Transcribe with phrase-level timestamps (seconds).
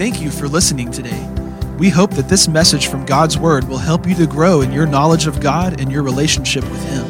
[0.00, 1.28] Thank you for listening today.
[1.78, 4.86] We hope that this message from God's Word will help you to grow in your
[4.86, 7.04] knowledge of God and your relationship with Him.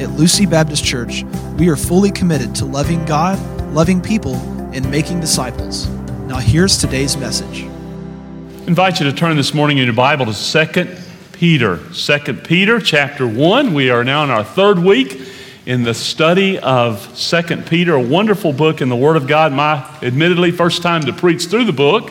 [0.00, 1.24] At Lucy Baptist Church,
[1.58, 3.40] we are fully committed to loving God,
[3.72, 4.36] loving people,
[4.72, 5.88] and making disciples.
[6.28, 7.64] Now, here's today's message.
[7.64, 10.86] I invite you to turn this morning in your Bible to 2
[11.32, 11.80] Peter.
[11.92, 13.74] 2 Peter chapter 1.
[13.74, 15.21] We are now in our third week
[15.64, 19.52] in the study of 2 Peter, a wonderful book in the Word of God.
[19.52, 22.10] My admittedly first time to preach through the book.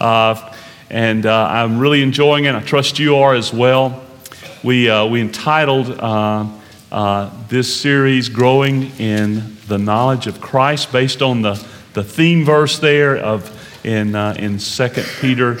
[0.00, 0.54] Uh,
[0.88, 2.54] and uh, I'm really enjoying it.
[2.54, 4.04] I trust you are as well.
[4.62, 6.46] We, uh, we entitled uh,
[6.92, 11.54] uh, this series Growing in the Knowledge of Christ based on the,
[11.94, 13.50] the theme verse there of
[13.84, 14.88] in, uh, in 2
[15.20, 15.58] Peter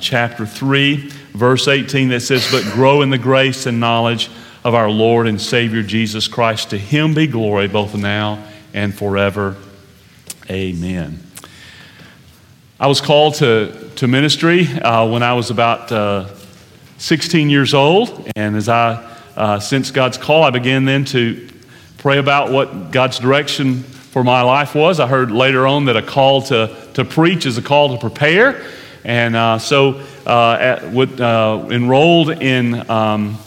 [0.00, 4.30] chapter 3, verse 18 that says, But grow in the grace and knowledge
[4.64, 6.70] of our Lord and Savior Jesus Christ.
[6.70, 8.44] To him be glory both now
[8.74, 9.56] and forever.
[10.50, 11.22] Amen.
[12.80, 16.28] I was called to, to ministry uh, when I was about uh,
[16.98, 19.04] 16 years old, and as I
[19.36, 21.48] uh, sensed God's call, I began then to
[21.98, 25.00] pray about what God's direction for my life was.
[25.00, 28.64] I heard later on that a call to, to preach is a call to prepare,
[29.04, 33.38] and uh, so uh, at, would, uh, enrolled in um,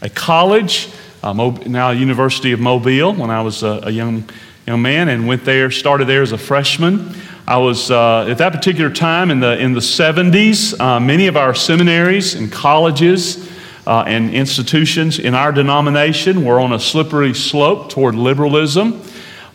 [0.00, 0.88] a college,
[1.22, 1.32] uh,
[1.66, 4.28] now University of Mobile, when I was a, a, young,
[4.66, 7.14] young man, and went there, started there as a freshman.
[7.46, 11.36] I was, uh, at that particular time in the, in the 70s, uh, many of
[11.36, 13.50] our seminaries and colleges
[13.86, 19.02] uh, and institutions in our denomination were on a slippery slope toward liberalism.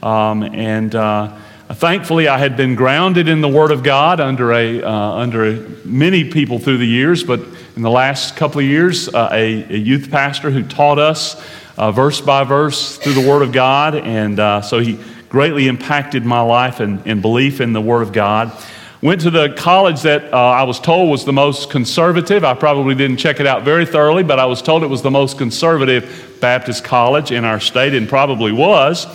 [0.01, 1.37] Um, and uh,
[1.69, 5.53] thankfully, I had been grounded in the Word of God under, a, uh, under a,
[5.85, 7.39] many people through the years, but
[7.75, 11.41] in the last couple of years, uh, a, a, youth pastor who taught us
[11.77, 13.95] uh, verse by verse through the Word of God.
[13.95, 18.11] And uh, so he greatly impacted my life and, and, belief in the Word of
[18.11, 18.51] God.
[19.01, 22.43] Went to the college that uh, I was told was the most conservative.
[22.43, 25.11] I probably didn't check it out very thoroughly, but I was told it was the
[25.11, 29.07] most conservative Baptist college in our state and probably was.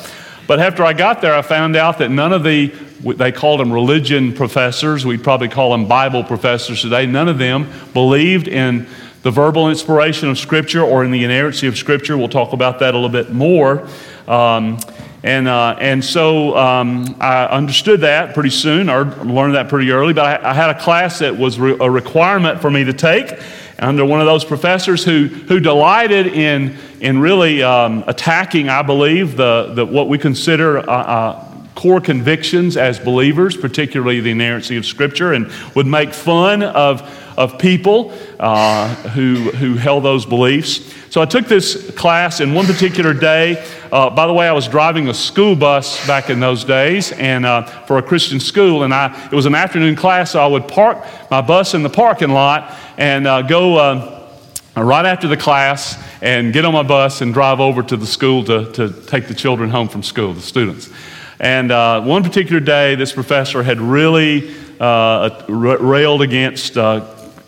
[0.48, 2.68] But after I got there, I found out that none of the,
[3.04, 7.70] they called them religion professors, we'd probably call them Bible professors today, none of them
[7.92, 8.86] believed in
[9.22, 12.16] the verbal inspiration of Scripture or in the inerrancy of Scripture.
[12.16, 13.86] We'll talk about that a little bit more.
[14.26, 14.78] Um,
[15.22, 20.14] and, uh, and so um, I understood that pretty soon, or learned that pretty early,
[20.14, 23.38] but I, I had a class that was re- a requirement for me to take
[23.78, 29.36] under one of those professors who, who delighted in, in really um, attacking, I believe,
[29.36, 34.84] the, the, what we consider uh, uh, core convictions as believers, particularly the inerrancy of
[34.84, 37.02] Scripture, and would make fun of,
[37.38, 40.92] of people uh, who, who held those beliefs.
[41.08, 43.64] So I took this class in one particular day.
[43.92, 47.46] Uh, by the way, I was driving a school bus back in those days, and
[47.46, 50.66] uh, for a Christian school, and I, it was an afternoon class, so I would
[50.66, 50.98] park
[51.30, 54.34] my bus in the parking lot and uh, go uh,
[54.76, 58.42] right after the class and get on my bus and drive over to the school
[58.46, 60.90] to, to take the children home from school, the students.
[61.38, 66.76] And uh, one particular day, this professor had really uh, railed against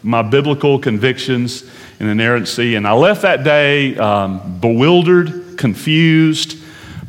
[0.03, 1.69] my biblical convictions
[1.99, 2.75] and inerrancy.
[2.75, 6.57] And I left that day um, bewildered, confused.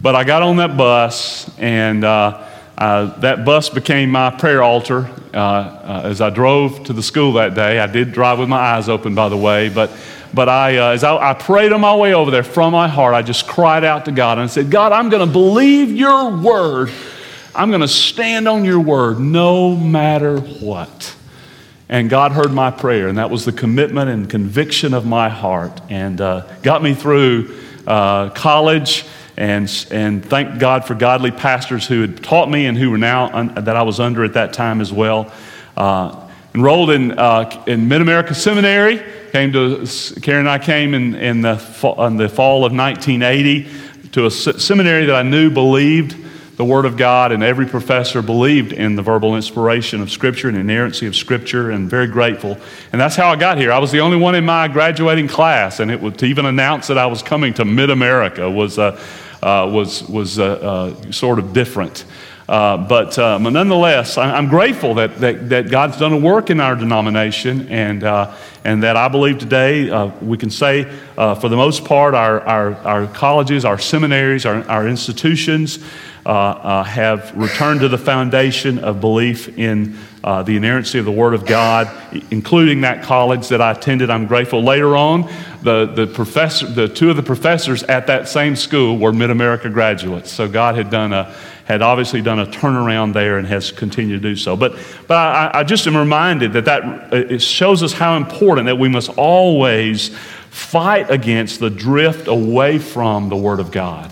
[0.01, 2.47] But I got on that bus, and uh,
[2.77, 7.33] uh, that bus became my prayer altar uh, uh, as I drove to the school
[7.33, 7.79] that day.
[7.79, 9.91] I did drive with my eyes open, by the way, but,
[10.33, 13.13] but I, uh, as I, I prayed on my way over there from my heart,
[13.13, 16.35] I just cried out to God and I said, God, I'm going to believe your
[16.35, 16.91] word.
[17.53, 21.15] I'm going to stand on your word no matter what.
[21.91, 25.79] And God heard my prayer, and that was the commitment and conviction of my heart,
[25.89, 29.05] and uh, got me through uh, college
[29.37, 33.33] and, and thank God for godly pastors who had taught me and who were now
[33.33, 35.31] un, that I was under at that time as well.
[35.75, 39.01] Uh, enrolled in, uh, in Mid America Seminary.
[39.31, 39.85] Came to
[40.21, 41.53] Karen and I came in, in, the,
[41.99, 43.71] in the fall of 1980
[44.11, 46.15] to a seminary that I knew believed
[46.61, 50.55] the Word of God, and every professor believed in the verbal inspiration of Scripture and
[50.55, 52.55] inerrancy of Scripture, and very grateful.
[52.91, 53.71] And that's how I got here.
[53.71, 56.85] I was the only one in my graduating class, and it was to even announce
[56.85, 58.77] that I was coming to Mid America was.
[58.77, 59.01] Uh,
[59.43, 62.05] uh, was, was uh, uh, sort of different.
[62.51, 66.59] Uh, but, uh, but, nonetheless, I'm grateful that, that, that, God's done a work in
[66.59, 69.89] our denomination, and, uh, and that I believe today
[70.21, 70.83] we can say,
[71.15, 75.79] for the most part, our, our, our colleges, our seminaries, our, our institutions
[76.25, 81.45] have returned to the foundation of belief in uh, the inerrancy of the Word of
[81.45, 81.89] God,
[82.31, 84.09] including that college that I attended.
[84.09, 84.61] I'm grateful.
[84.61, 85.31] Later on,
[85.63, 89.69] the, the, professor, the two of the professors at that same school were Mid America
[89.69, 90.31] graduates.
[90.31, 91.33] So God had done a,
[91.65, 94.55] had obviously done a turnaround there and has continued to do so.
[94.55, 94.73] But,
[95.07, 98.77] but I, I just am reminded that that uh, it shows us how important that
[98.77, 100.09] we must always
[100.49, 104.11] fight against the drift away from the Word of God.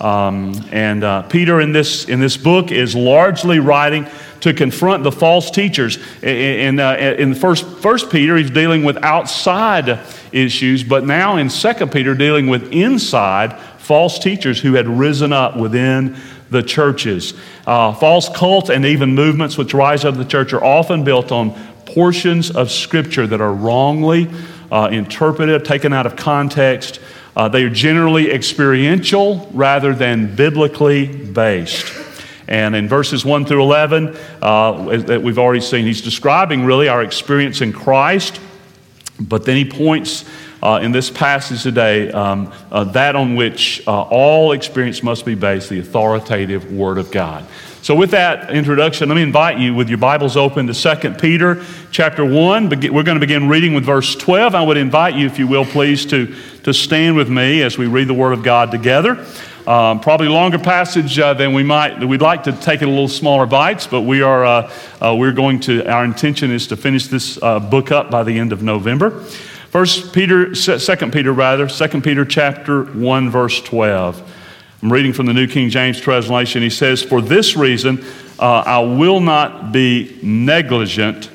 [0.00, 4.06] Um, and uh, Peter in this, in this book is largely writing
[4.40, 5.98] to confront the false teachers.
[6.22, 9.98] In, uh, in first, first Peter, he's dealing with outside
[10.30, 15.56] issues, but now in Second Peter, dealing with inside false teachers who had risen up
[15.56, 16.16] within
[16.50, 17.34] the churches.
[17.66, 21.32] Uh, false cults and even movements which rise up in the church are often built
[21.32, 21.50] on
[21.84, 24.28] portions of Scripture that are wrongly
[24.70, 27.00] uh, interpreted, taken out of context.
[27.36, 31.94] Uh, they are generally experiential rather than biblically based.
[32.48, 37.02] And in verses 1 through 11, uh, that we've already seen, he's describing really our
[37.02, 38.40] experience in Christ,
[39.20, 40.24] but then he points
[40.62, 45.34] uh, in this passage today um, uh, that on which uh, all experience must be
[45.34, 47.44] based, the authoritative Word of God.
[47.80, 51.64] So, with that introduction, let me invite you, with your Bibles open, to 2 Peter
[51.90, 52.68] chapter 1.
[52.68, 54.54] We're going to begin reading with verse 12.
[54.54, 56.34] I would invite you, if you will, please, to,
[56.64, 59.24] to stand with me as we read the Word of God together.
[59.68, 62.02] Um, probably longer passage uh, than we might.
[62.02, 65.32] We'd like to take it a little smaller bites, but we are uh, uh, we're
[65.32, 65.86] going to.
[65.86, 69.24] Our intention is to finish this uh, book up by the end of November.
[69.70, 74.22] First Peter, Second Peter rather, Second Peter chapter one verse twelve.
[74.82, 76.62] I'm reading from the New King James translation.
[76.62, 78.02] He says, "For this reason,
[78.38, 81.28] uh, I will not be negligent."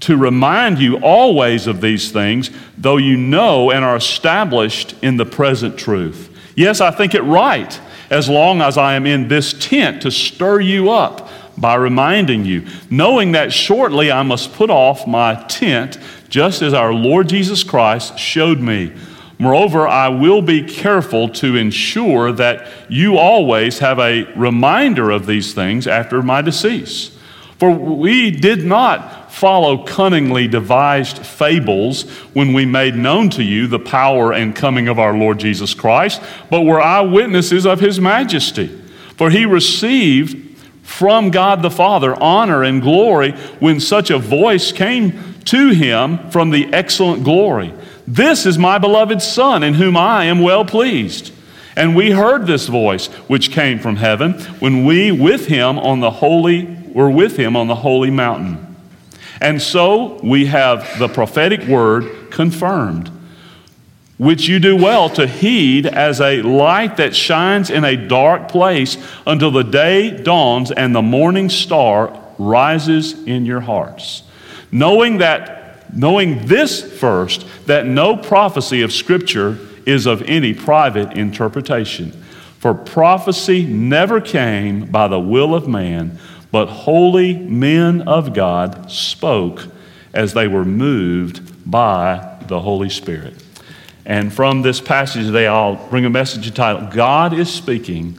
[0.00, 5.26] To remind you always of these things, though you know and are established in the
[5.26, 6.30] present truth.
[6.54, 7.78] Yes, I think it right,
[8.08, 11.28] as long as I am in this tent, to stir you up
[11.58, 16.92] by reminding you, knowing that shortly I must put off my tent, just as our
[16.92, 18.92] Lord Jesus Christ showed me.
[19.38, 25.54] Moreover, I will be careful to ensure that you always have a reminder of these
[25.54, 27.16] things after my decease.
[27.58, 33.78] For we did not follow cunningly devised fables when we made known to you the
[33.78, 36.20] power and coming of our Lord Jesus Christ,
[36.50, 38.68] but were eyewitnesses of his majesty.
[39.16, 45.27] For he received from God the Father honor and glory when such a voice came
[45.48, 47.74] to him from the excellent glory.
[48.06, 51.32] This is my beloved Son, in whom I am well pleased.
[51.76, 56.10] And we heard this voice which came from heaven when we with him on the
[56.10, 58.76] holy were with him on the holy mountain.
[59.40, 63.10] And so we have the prophetic word confirmed,
[64.16, 68.96] which you do well to heed as a light that shines in a dark place
[69.26, 74.24] until the day dawns and the morning star rises in your hearts.
[74.70, 75.58] Knowing that
[75.94, 82.12] knowing this first that no prophecy of scripture is of any private interpretation.
[82.58, 86.18] For prophecy never came by the will of man,
[86.50, 89.66] but holy men of God spoke
[90.12, 93.42] as they were moved by the Holy Spirit.
[94.04, 98.18] And from this passage today, I'll bring a message entitled, God is Speaking.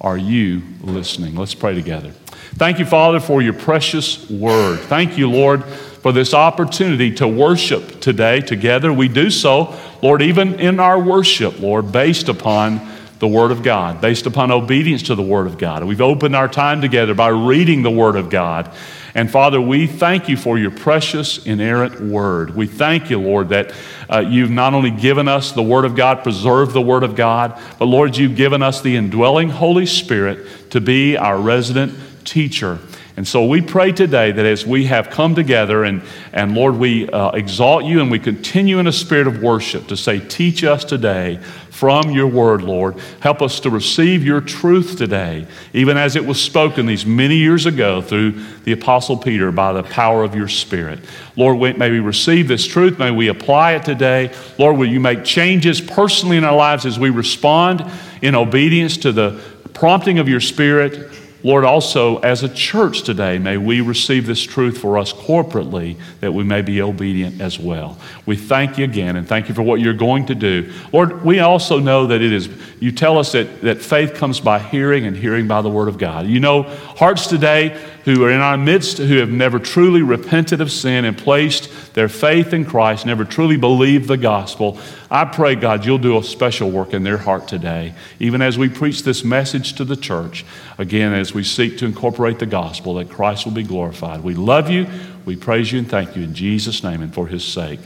[0.00, 1.34] Are you listening?
[1.34, 2.12] Let's pray together.
[2.56, 4.78] Thank you, Father, for your precious word.
[4.78, 8.94] Thank you, Lord, for this opportunity to worship today together.
[8.94, 12.80] We do so, Lord, even in our worship, Lord, based upon
[13.18, 15.84] the Word of God, based upon obedience to the Word of God.
[15.84, 18.72] We've opened our time together by reading the Word of God.
[19.14, 22.56] And Father, we thank you for your precious, inerrant Word.
[22.56, 23.74] We thank you, Lord, that
[24.10, 27.60] uh, you've not only given us the Word of God, preserved the Word of God,
[27.78, 31.92] but Lord, you've given us the indwelling Holy Spirit to be our resident
[32.26, 32.78] teacher.
[33.16, 36.02] And so we pray today that as we have come together and,
[36.34, 39.96] and Lord, we uh, exalt you and we continue in a spirit of worship to
[39.96, 41.40] say, Teach us today
[41.70, 42.98] from your word, Lord.
[43.20, 47.64] Help us to receive your truth today, even as it was spoken these many years
[47.64, 48.32] ago through
[48.64, 50.98] the Apostle Peter by the power of your Spirit.
[51.36, 52.98] Lord, may we receive this truth.
[52.98, 54.34] May we apply it today.
[54.58, 57.84] Lord, will you make changes personally in our lives as we respond
[58.20, 59.40] in obedience to the
[59.72, 61.12] prompting of your Spirit?
[61.46, 66.34] Lord, also as a church today, may we receive this truth for us corporately that
[66.34, 67.96] we may be obedient as well.
[68.26, 70.72] We thank you again and thank you for what you're going to do.
[70.92, 72.48] Lord, we also know that it is,
[72.80, 75.98] you tell us that, that faith comes by hearing and hearing by the word of
[75.98, 76.26] God.
[76.26, 80.72] You know, hearts today who are in our midst who have never truly repented of
[80.72, 84.78] sin and placed their faith in Christ, never truly believed the gospel.
[85.10, 88.68] I pray, God, you'll do a special work in their heart today, even as we
[88.68, 90.44] preach this message to the church.
[90.78, 94.22] Again, as we seek to incorporate the gospel, that Christ will be glorified.
[94.22, 94.86] We love you,
[95.24, 97.80] we praise you, and thank you in Jesus' name and for his sake.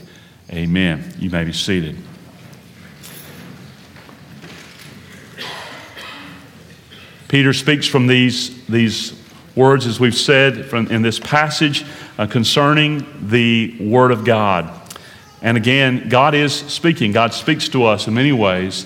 [0.51, 1.13] Amen.
[1.17, 1.97] You may be seated.
[7.29, 9.17] Peter speaks from these, these
[9.55, 11.85] words, as we've said from, in this passage,
[12.17, 14.69] uh, concerning the Word of God.
[15.41, 17.13] And again, God is speaking.
[17.13, 18.85] God speaks to us in many ways.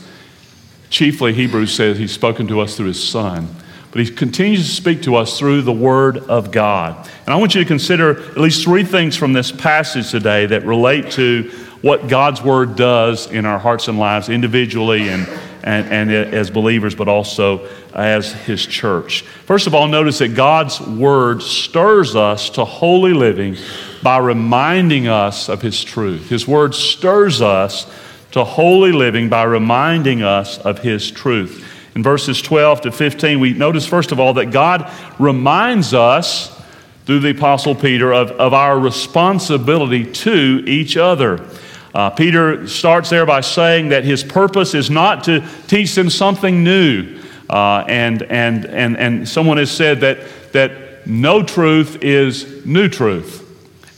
[0.91, 3.49] Chiefly, Hebrews says He's spoken to us through His Son.
[3.95, 7.09] But He continues to speak to us through the Word of God.
[7.25, 10.65] And I want you to consider at least three things from this passage today that
[10.65, 11.49] relate to
[11.79, 15.25] what God's Word does in our hearts and lives individually and,
[15.63, 19.21] and, and as believers, but also as His church.
[19.21, 23.55] First of all, notice that God's Word stirs us to holy living
[24.03, 26.27] by reminding us of His truth.
[26.27, 27.89] His Word stirs us
[28.31, 31.71] to holy living by reminding us of His truth.
[31.95, 36.61] In verses 12 to 15, we notice, first of all, that God reminds us
[37.05, 41.47] through the Apostle Peter of, of our responsibility to each other.
[41.93, 46.63] Uh, Peter starts there by saying that his purpose is not to teach them something
[46.63, 47.21] new.
[47.49, 53.41] Uh, and, and, and, and someone has said that, that no truth is new truth,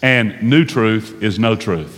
[0.04, 1.97] and new truth is no truth.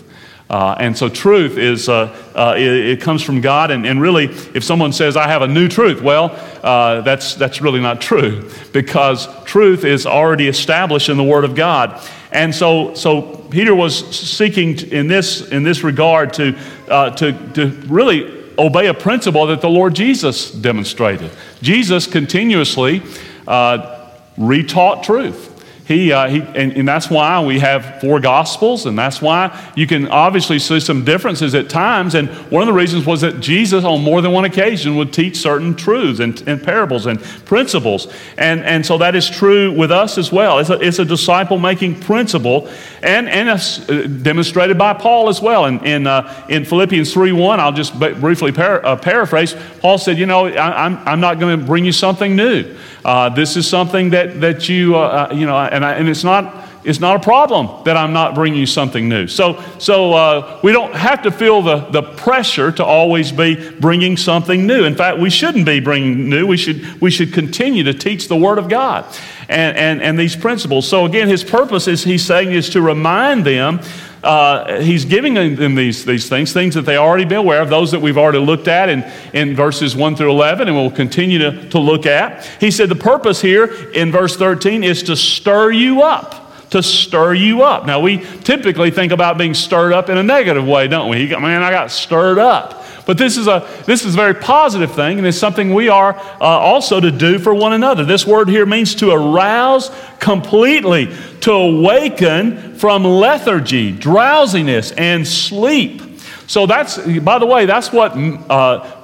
[0.49, 3.69] Uh, and so truth is, uh, uh, it, it, comes from God.
[3.69, 6.31] And, and really, if someone says, I have a new truth, well,
[6.63, 11.53] uh, that's, that's really not true because truth is already established in the Word of
[11.53, 12.01] God.
[12.31, 17.67] And so, so Peter was seeking in this, in this regard to, uh, to, to
[17.87, 21.31] really obey a principle that the Lord Jesus demonstrated.
[21.61, 23.03] Jesus continuously
[23.47, 25.58] uh, retaught truth.
[25.89, 29.87] He, uh, he and, and, that's why we have four gospels, and that's why you
[29.87, 32.13] can obviously see some differences at times.
[32.13, 35.37] And one of the reasons was that Jesus, on more than one occasion, would teach
[35.37, 38.07] certain truths and, and parables and principles.
[38.37, 40.59] And, and so that is true with us as well.
[40.59, 42.69] It's a, it's a disciple making principle,
[43.01, 45.65] and, and uh, demonstrated by Paul as well.
[45.65, 49.55] In, in, uh, in Philippians 3 1, I'll just briefly uh, paraphrase.
[49.79, 52.75] Paul said, You know, I, I'm, I'm not going to bring you something new.
[53.09, 54.99] Uh, this is something that, that you, uh,
[55.31, 58.35] uh, you know, and, I, and it's not, it's not a problem that I'm not
[58.35, 59.25] bringing you something new.
[59.25, 64.15] So, so uh, we don't have to feel the, the pressure to always be bringing
[64.15, 64.83] something new.
[64.83, 66.45] In fact, we shouldn't be bringing new.
[66.45, 69.05] We should, we should continue to teach the Word of God
[69.49, 70.87] and, and, and these principles.
[70.87, 73.79] So, again, his purpose is, he's saying, is to remind them
[74.23, 77.91] uh, he's giving them these, these things, things that they already been aware of, those
[77.91, 81.69] that we've already looked at in, in verses 1 through 11, and we'll continue to,
[81.69, 82.45] to look at.
[82.59, 86.69] He said the purpose here in verse 13 is to stir you up.
[86.71, 87.85] To stir you up.
[87.85, 91.27] Now, we typically think about being stirred up in a negative way, don't we?
[91.27, 92.78] Man, I got stirred up.
[93.09, 96.15] But this is a this is a very positive thing, and it's something we are
[96.15, 98.05] uh, also to do for one another.
[98.05, 99.89] This word here means to arouse
[100.19, 101.11] completely,
[101.41, 106.03] to awaken from lethargy, drowsiness, and sleep.
[106.45, 108.95] So that's, by the way, that's what uh,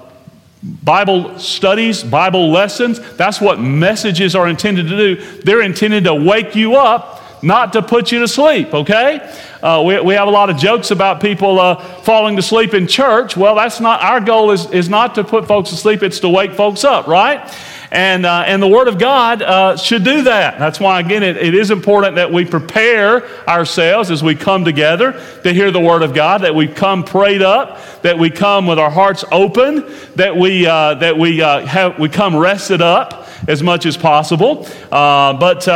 [0.62, 5.41] Bible studies, Bible lessons, that's what messages are intended to do.
[5.41, 9.19] They're intended to wake you up not to put you to sleep, okay?
[9.65, 12.86] Uh, we, we have a lot of jokes about people uh, falling to sleep in
[12.86, 13.36] church.
[13.36, 16.29] Well, that's not our goal is, is not to put folks to sleep, it's to
[16.29, 17.51] wake folks up, right?
[17.89, 20.60] And, uh, and the Word of God uh, should do that.
[20.60, 25.19] That's why, again, it, it is important that we prepare ourselves as we come together
[25.41, 28.77] to hear the Word of God, that we come prayed up, that we come with
[28.77, 33.63] our hearts open, that we, uh, that we, uh, have, we come rested up as
[33.63, 34.67] much as possible.
[34.91, 35.67] but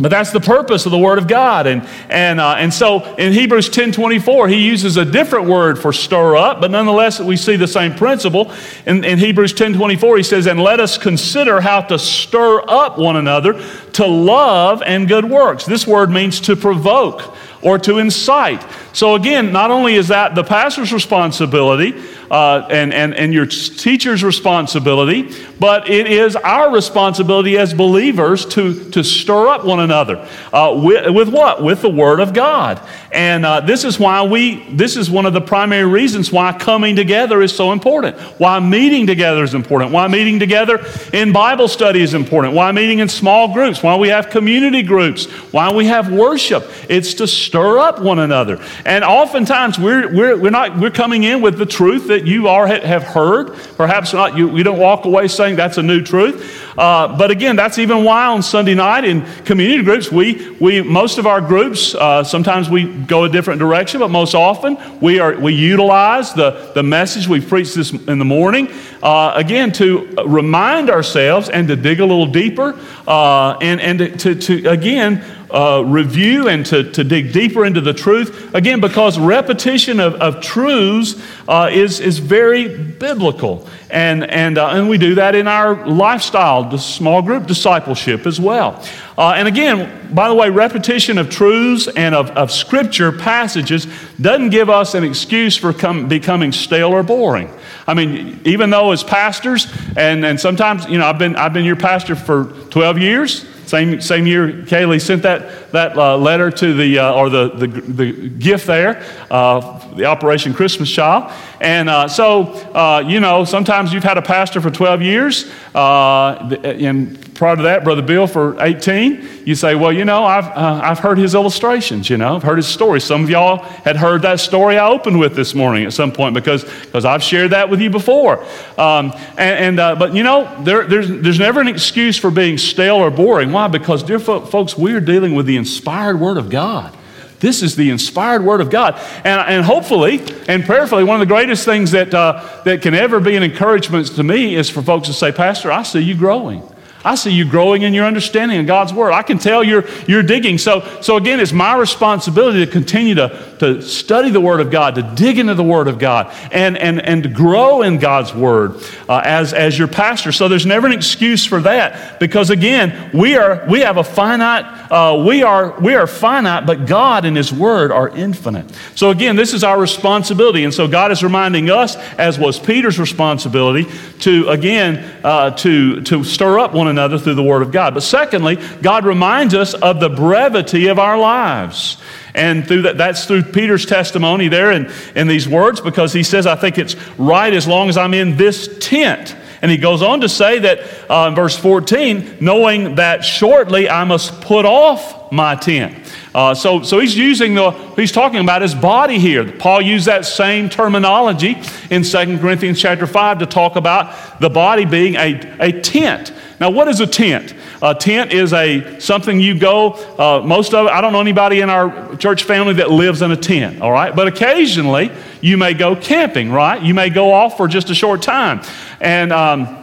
[0.00, 1.66] but that's the purpose of the Word of God.
[1.66, 5.92] And, and, uh, and so in Hebrews 10 24, he uses a different word for
[5.92, 8.52] stir up, but nonetheless, we see the same principle.
[8.86, 12.98] In, in Hebrews 10 24, he says, And let us consider how to stir up
[12.98, 15.66] one another to love and good works.
[15.66, 18.64] This word means to provoke or to incite.
[18.92, 21.94] So, again, not only is that the pastor's responsibility
[22.30, 28.90] uh, and, and, and your teacher's responsibility, but it is our responsibility as believers to,
[28.90, 30.26] to stir up one another.
[30.52, 31.62] Uh, with, with, what?
[31.62, 32.80] With the Word of God.
[33.12, 36.94] And uh, this is why we, this is one of the primary reasons why coming
[36.94, 42.00] together is so important, why meeting together is important, why meeting together in Bible study
[42.00, 46.12] is important, why meeting in small groups, why we have community groups, why we have
[46.12, 46.70] worship.
[46.88, 48.60] It's to stir up one another.
[48.84, 52.66] And oftentimes we're, we're, we're, not, we're coming in with the truth that you are,
[52.66, 53.54] have heard.
[53.76, 56.69] Perhaps not, you, you don't walk away saying that's a new truth.
[56.76, 61.18] Uh, but again, that's even why on Sunday night in community groups, we, we most
[61.18, 65.38] of our groups, uh, sometimes we go a different direction, but most often we, are,
[65.38, 68.68] we utilize the, the message we preached this in the morning,
[69.02, 74.34] uh, again, to remind ourselves and to dig a little deeper uh, and, and to,
[74.34, 78.54] to, again, uh, review and to, to dig deeper into the truth.
[78.54, 83.68] Again, because repetition of, of truths uh, is, is very biblical.
[83.90, 88.40] And, and, uh, and we do that in our lifestyle, the small group discipleship as
[88.40, 88.84] well.
[89.18, 93.86] Uh, and again, by the way, repetition of truths and of, of scripture passages
[94.20, 95.72] doesn't give us an excuse for
[96.04, 97.50] becoming stale or boring.
[97.86, 99.66] I mean, even though as pastors,
[99.96, 103.44] and, and sometimes, you know, I've been, I've been your pastor for 12 years.
[103.70, 107.66] Same, same year, Kaylee sent that, that uh, letter to the, uh, or the, the,
[107.68, 109.00] the gift there,
[109.30, 111.32] uh, the Operation Christmas Child.
[111.60, 117.29] And uh, so, uh, you know, sometimes you've had a pastor for 12 years, and
[117.40, 119.46] prior to that, Brother Bill for 18.
[119.46, 122.58] You say, well, you know, I've, uh, I've heard his illustrations, you know, I've heard
[122.58, 123.00] his story.
[123.00, 126.34] Some of y'all had heard that story I opened with this morning at some point
[126.34, 128.44] because, because I've shared that with you before.
[128.76, 132.58] Um, and, and uh, but, you know, there, there's, there's never an excuse for being
[132.58, 133.52] stale or boring.
[133.52, 133.68] Why?
[133.68, 136.94] Because, dear fo- folks, we're dealing with the inspired Word of God.
[137.38, 139.00] This is the inspired Word of God.
[139.24, 143.18] And, and hopefully and prayerfully, one of the greatest things that, uh, that can ever
[143.18, 146.69] be an encouragement to me is for folks to say, Pastor, I see you growing.
[147.02, 149.12] I see you growing in your understanding of God's Word.
[149.12, 150.58] I can tell you're, you're digging.
[150.58, 154.96] So, so, again, it's my responsibility to continue to, to study the Word of God,
[154.96, 158.74] to dig into the Word of God, and, and, and to grow in God's Word
[159.08, 160.30] uh, as, as your pastor.
[160.30, 164.79] So there's never an excuse for that because, again, we, are, we have a finite,
[164.90, 168.66] uh, we, are, we are finite, but God and His Word are infinite.
[168.94, 170.64] So, again, this is our responsibility.
[170.64, 173.86] And so God is reminding us, as was Peter's responsibility,
[174.20, 177.94] to, again, uh, to, to stir up one another through the Word of God.
[177.94, 181.96] But secondly, God reminds us of the brevity of our lives.
[182.34, 186.46] And through that, that's through Peter's testimony there in, in these words, because he says,
[186.46, 189.36] I think it's right as long as I'm in this tent.
[189.62, 194.04] And he goes on to say that uh, in verse 14, knowing that shortly I
[194.04, 195.96] must put off my tent.
[196.34, 199.50] Uh, so, so he's using the, he's talking about his body here.
[199.50, 201.56] Paul used that same terminology
[201.90, 206.32] in 2 Corinthians chapter 5 to talk about the body being a, a tent.
[206.58, 207.54] Now, what is a tent?
[207.82, 209.92] A tent is a something you go.
[210.18, 213.36] Uh, most of I don't know anybody in our church family that lives in a
[213.36, 213.80] tent.
[213.80, 216.52] All right, but occasionally you may go camping.
[216.52, 218.60] Right, you may go off for just a short time,
[219.00, 219.76] and um,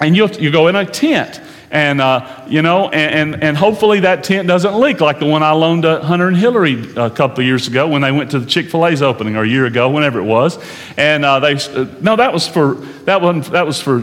[0.00, 1.40] and you you go in a tent.
[1.72, 5.44] And, uh, you know, and, and, and, hopefully that tent doesn't leak like the one
[5.44, 8.40] I loaned to Hunter and Hillary a couple of years ago when they went to
[8.40, 10.58] the Chick fil A's opening, or a year ago, whenever it was.
[10.96, 14.02] And uh, they, uh, no, that was for, that, one, that was for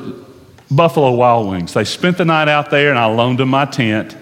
[0.69, 1.73] Buffalo Wild Wings.
[1.73, 4.15] They spent the night out there, and I loaned them my tent.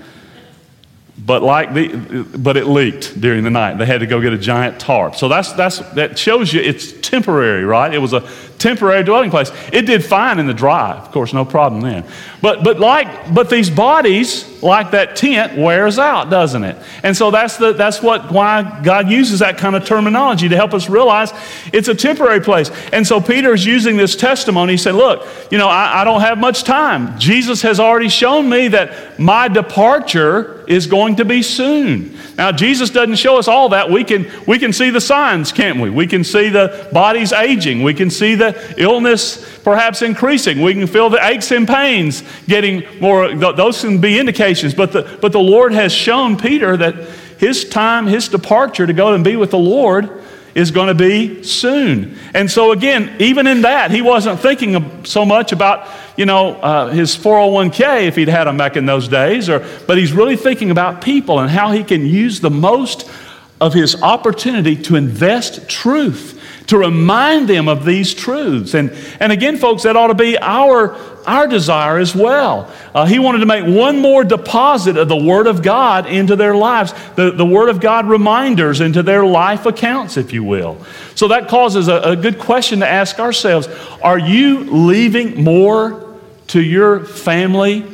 [1.18, 3.78] But like the, but it leaked during the night.
[3.78, 5.16] They had to go get a giant tarp.
[5.16, 7.94] So that's that's that shows you it's temporary, right?
[7.94, 8.22] It was a
[8.58, 9.52] temporary dwelling place.
[9.72, 12.06] It did fine in the dry, of course, no problem then.
[12.42, 16.78] But but like but these bodies, like that tent, wears out, doesn't it?
[17.04, 20.74] And so that's the that's what why God uses that kind of terminology to help
[20.74, 21.32] us realize
[21.74, 22.70] it's a temporary place.
[22.92, 24.74] And so Peter is using this testimony.
[24.74, 27.18] He said, Look, you know, I, I don't have much time.
[27.20, 32.18] Jesus has already shown me that my departure is going to be soon.
[32.38, 33.90] Now, Jesus doesn't show us all that.
[33.90, 35.90] We can, we can see the signs, can't we?
[35.90, 37.84] We can see the bodies aging.
[37.84, 38.45] We can see the
[38.78, 40.62] illness perhaps increasing.
[40.62, 43.34] We can feel the aches and pains getting more.
[43.34, 44.74] Those can be indications.
[44.74, 46.96] But the, but the Lord has shown Peter that
[47.38, 50.24] his time, his departure to go and be with the Lord
[50.56, 52.18] is going to be soon.
[52.34, 56.88] And so, again, even in that, he wasn't thinking so much about, you know, uh,
[56.90, 60.72] his 401k if he'd had them back in those days, or, but he's really thinking
[60.72, 63.10] about people and how he can use the most
[63.60, 68.74] of his opportunity to invest truth to remind them of these truths.
[68.74, 70.96] And, and again, folks, that ought to be our,
[71.28, 72.72] our desire as well.
[72.94, 76.56] Uh, he wanted to make one more deposit of the Word of God into their
[76.56, 80.84] lives, the, the Word of God reminders into their life accounts, if you will.
[81.14, 83.68] So that causes a, a good question to ask ourselves
[84.02, 87.86] Are you leaving more to your family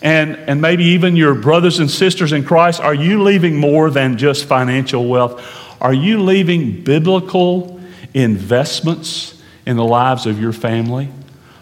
[0.00, 2.80] and, and maybe even your brothers and sisters in Christ?
[2.80, 5.40] Are you leaving more than just financial wealth?
[5.80, 7.71] Are you leaving biblical
[8.14, 11.08] investments in the lives of your family?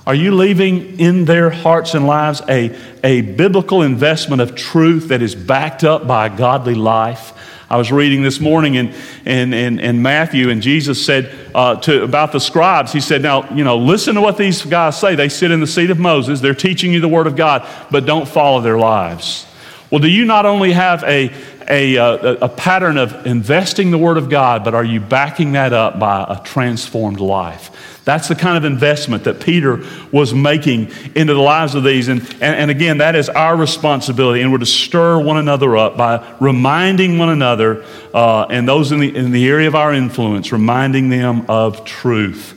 [0.07, 5.23] Are you leaving in their hearts and lives a, a biblical investment of truth that
[5.23, 7.33] is backed up by a godly life?
[7.71, 8.93] I was reading this morning in,
[9.25, 13.49] in, in, in Matthew, and Jesus said uh, to, about the scribes, He said, Now,
[13.55, 15.15] you know, listen to what these guys say.
[15.15, 18.07] They sit in the seat of Moses, they're teaching you the Word of God, but
[18.07, 19.47] don't follow their lives.
[19.91, 21.33] Well, do you not only have a,
[21.71, 25.73] a, a, a, pattern of investing the Word of God, but are you backing that
[25.73, 28.01] up by a transformed life?
[28.05, 32.09] That's the kind of investment that Peter was making into the lives of these.
[32.09, 34.41] And, and, and again, that is our responsibility.
[34.41, 39.01] And we're to stir one another up by reminding one another, uh, and those in
[39.01, 42.57] the, in the area of our influence, reminding them of truth.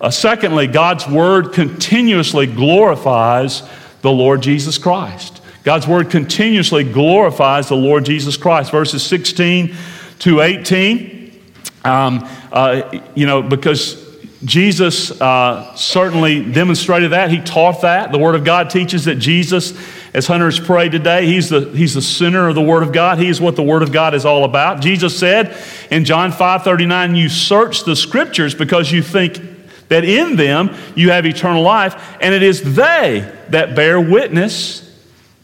[0.00, 3.62] Uh, secondly, God's word continuously glorifies
[4.02, 5.41] the Lord Jesus Christ.
[5.64, 8.70] God's word continuously glorifies the Lord Jesus Christ.
[8.72, 9.74] Verses 16
[10.20, 11.40] to 18,
[11.84, 14.02] um, uh, you know, because
[14.44, 17.30] Jesus uh, certainly demonstrated that.
[17.30, 18.10] He taught that.
[18.10, 19.72] The Word of God teaches that Jesus,
[20.14, 23.18] as hunters pray today, he's the, he's the center of the Word of God.
[23.18, 24.80] He is what the Word of God is all about.
[24.80, 25.56] Jesus said
[25.92, 29.40] in John 5 39, You search the Scriptures because you think
[29.88, 34.91] that in them you have eternal life, and it is they that bear witness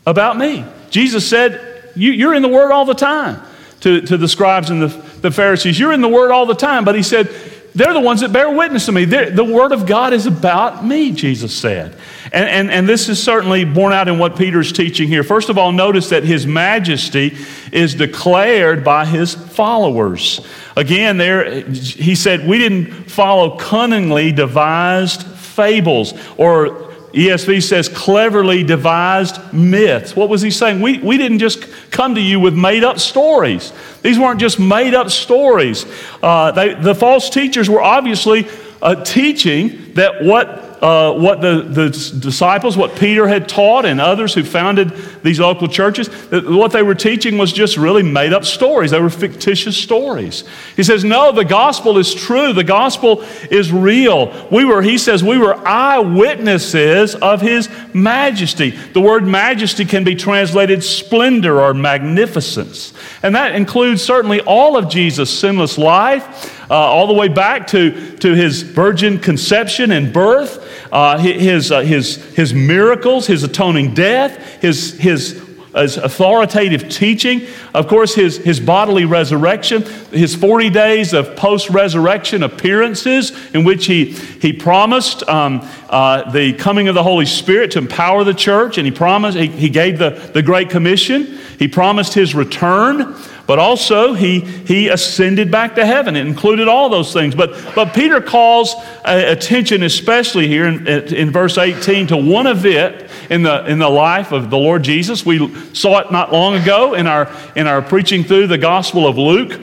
[0.09, 0.65] about me.
[0.91, 3.43] Jesus said, you, are in the Word all the time
[3.81, 4.89] to, to the scribes and the,
[5.21, 5.79] the Pharisees.
[5.79, 6.85] You're in the Word all the time.
[6.85, 7.29] But he said,
[7.75, 9.05] they're the ones that bear witness to me.
[9.05, 11.97] They're, the Word of God is about me, Jesus said.
[12.33, 15.23] And, and, and this is certainly borne out in what Peter's teaching here.
[15.23, 17.37] First of all, notice that his majesty
[17.71, 20.41] is declared by his followers.
[20.77, 29.53] Again, there he said, We didn't follow cunningly devised fables or ESV says cleverly devised
[29.53, 30.15] myths.
[30.15, 30.81] What was he saying?
[30.81, 33.73] We, we didn't just come to you with made up stories.
[34.03, 35.87] These weren't just made up stories.
[36.23, 38.47] Uh, they, the false teachers were obviously
[38.83, 41.89] uh, teaching that what uh, what the, the
[42.21, 46.95] disciples, what Peter had taught, and others who founded these local churches, what they were
[46.95, 48.91] teaching was just really made up stories.
[48.91, 50.45] They were fictitious stories.
[50.77, 52.53] He says, No, the gospel is true.
[52.53, 54.49] The gospel is real.
[54.51, 58.71] We were, he says, we were eyewitnesses of his majesty.
[58.71, 62.93] The word majesty can be translated splendor or magnificence.
[63.23, 68.17] And that includes certainly all of Jesus' sinless life uh, all the way back to,
[68.19, 74.61] to his virgin conception and birth, uh, his, uh, his, his miracles, his atoning death,
[74.61, 75.43] his, his,
[75.75, 82.43] his authoritative teaching, of course, his, his bodily resurrection, his 40 days of post resurrection
[82.43, 87.79] appearances in which he, he promised um, uh, the coming of the Holy Spirit to
[87.79, 92.15] empower the church, and he promised, he, he gave the, the Great Commission, he promised
[92.15, 93.15] his return
[93.49, 96.17] but also he, he ascended back to heaven.
[96.17, 97.35] It included all those things.
[97.35, 103.11] But, but Peter calls uh, attention, especially here in, in verse 18, to one event
[103.31, 105.25] in the, in the life of the Lord Jesus.
[105.25, 109.17] We saw it not long ago in our, in our preaching through the Gospel of
[109.17, 109.59] Luke.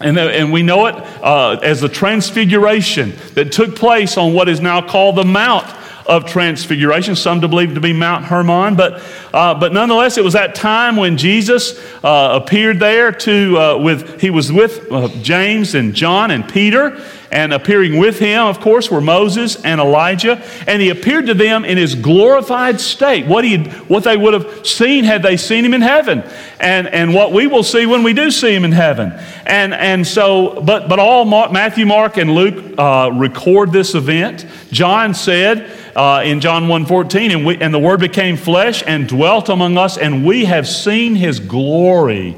[0.00, 4.60] And, and we know it uh, as the transfiguration that took place on what is
[4.60, 5.64] now called the Mount
[6.08, 8.76] of Transfiguration, some to believe to be Mount Hermon.
[8.76, 9.02] But,
[9.38, 14.20] uh, but nonetheless, it was that time when Jesus uh, appeared there to, uh, with,
[14.20, 18.90] he was with uh, James and John and Peter, and appearing with him, of course,
[18.90, 20.42] were Moses and Elijah.
[20.66, 24.66] And he appeared to them in his glorified state, what, he what they would have
[24.66, 26.24] seen had they seen him in heaven,
[26.58, 29.12] and, and what we will see when we do see him in heaven.
[29.46, 34.46] And, and so, but, but all Matthew, Mark, and Luke uh, record this event.
[34.72, 39.27] John said, uh, in John 1.14, and, we, and the Word became flesh and dwelt
[39.28, 42.36] among us, and we have seen His glory.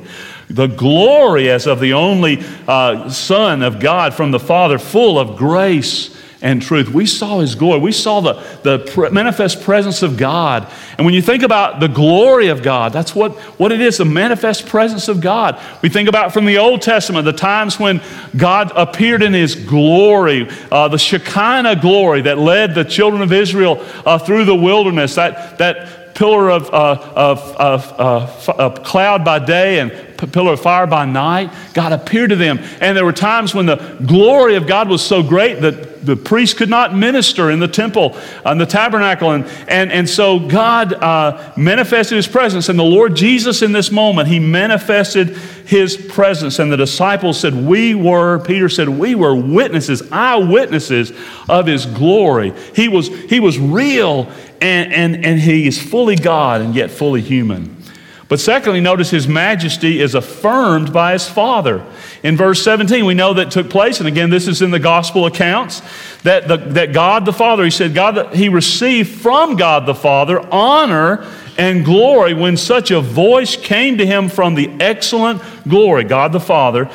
[0.48, 5.36] The glory as of the only uh, Son of God from the Father, full of
[5.36, 6.88] grace and truth.
[6.88, 7.80] We saw his glory.
[7.80, 10.70] We saw the, the manifest presence of God.
[10.96, 14.04] And when you think about the glory of God, that's what, what it is the
[14.04, 15.60] manifest presence of God.
[15.82, 18.00] We think about from the Old Testament, the times when
[18.36, 23.84] God appeared in his glory, uh, the Shekinah glory that led the children of Israel
[24.06, 29.78] uh, through the wilderness, that, that pillar of, uh, of, of uh, cloud by day
[29.78, 29.90] and
[30.34, 31.50] pillar of fire by night.
[31.72, 32.58] God appeared to them.
[32.78, 36.58] And there were times when the glory of God was so great that the priest
[36.58, 39.30] could not minister in the temple, in the tabernacle.
[39.30, 42.68] And, and, and so God uh, manifested his presence.
[42.68, 45.38] And the Lord Jesus, in this moment, he manifested
[45.70, 46.58] his presence.
[46.58, 51.12] And the disciples said, We were, Peter said, we were witnesses, eyewitnesses
[51.48, 52.52] of his glory.
[52.74, 54.28] He was, he was real
[54.60, 57.79] and, and, and he is fully God and yet fully human.
[58.30, 61.84] But secondly, notice his majesty is affirmed by his Father.
[62.22, 65.26] In verse 17, we know that took place, and again, this is in the gospel
[65.26, 65.82] accounts,
[66.22, 70.40] that, the, that God the Father, he said, God, he received from God the Father
[70.54, 71.26] honor
[71.58, 76.38] and glory when such a voice came to him from the excellent glory, God the
[76.38, 76.88] Father.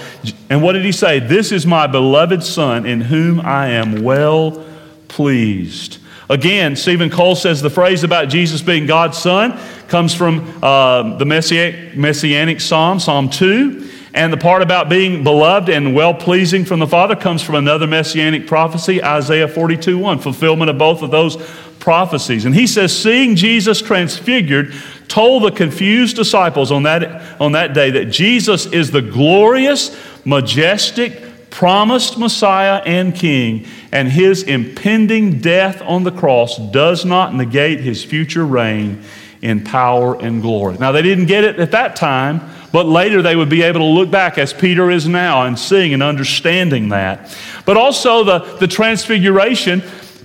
[0.49, 1.19] And what did he say?
[1.19, 4.65] This is my beloved Son in whom I am well
[5.09, 5.97] pleased.
[6.29, 11.25] Again, Steven Cole says the phrase about Jesus being God's Son comes from uh, the
[11.25, 13.89] messianic, messianic Psalm, Psalm 2.
[14.15, 17.85] And the part about being beloved and well pleasing from the Father comes from another
[17.85, 21.35] messianic prophecy, Isaiah 42 1, fulfillment of both of those
[21.79, 22.45] prophecies.
[22.45, 24.73] And he says, Seeing Jesus transfigured,
[25.09, 31.21] told the confused disciples on that, on that day that Jesus is the glorious, majestic,
[31.49, 38.03] promised Messiah and King, and his impending death on the cross does not negate his
[38.03, 39.01] future reign
[39.41, 40.75] in power and glory.
[40.77, 42.41] Now, they didn't get it at that time,
[42.73, 45.93] but later they would be able to look back as Peter is now and seeing
[45.93, 47.33] and understanding that.
[47.65, 49.81] But also, the, the transfiguration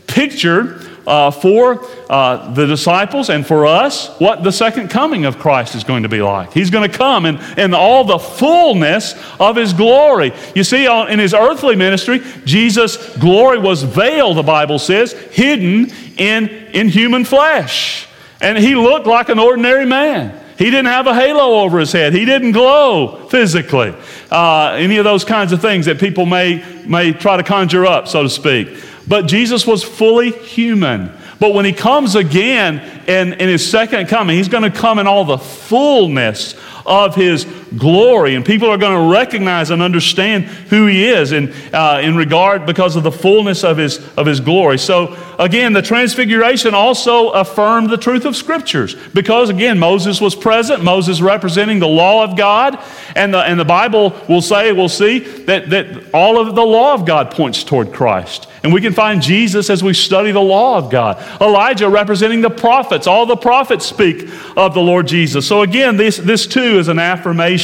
[0.09, 5.75] pictured uh, for uh, the disciples and for us what the second coming of Christ
[5.75, 6.53] is going to be like.
[6.53, 10.33] He's going to come in, in all the fullness of his glory.
[10.55, 16.49] You see, in his earthly ministry, Jesus' glory was veiled, the Bible says, hidden in,
[16.49, 18.07] in human flesh.
[18.41, 20.39] And he looked like an ordinary man.
[20.61, 22.13] He didn't have a halo over his head.
[22.13, 23.95] He didn't glow physically.
[24.31, 28.07] Uh, any of those kinds of things that people may, may try to conjure up,
[28.09, 28.69] so to speak.
[29.11, 31.11] But Jesus was fully human.
[31.41, 35.09] But when he comes again in, in his second coming, he's going to come in
[35.09, 36.55] all the fullness
[36.87, 37.45] of his
[37.77, 38.35] glory.
[38.35, 42.67] And people are going to recognize and understand who he is in, uh, in regard
[42.67, 44.79] because of the fullness of his, of his glory.
[44.79, 50.83] So, again, the transfiguration also affirmed the truth of scriptures because, again, Moses was present,
[50.83, 52.79] Moses representing the law of God.
[53.15, 56.95] And the, and the Bible will say, we'll see, that, that all of the law
[56.95, 58.49] of God points toward Christ.
[58.63, 61.19] And we can find Jesus as we study the law of God.
[61.41, 63.07] Elijah representing the prophets.
[63.07, 65.47] All the prophets speak of the Lord Jesus.
[65.47, 67.60] So, again, this, this too is an affirmation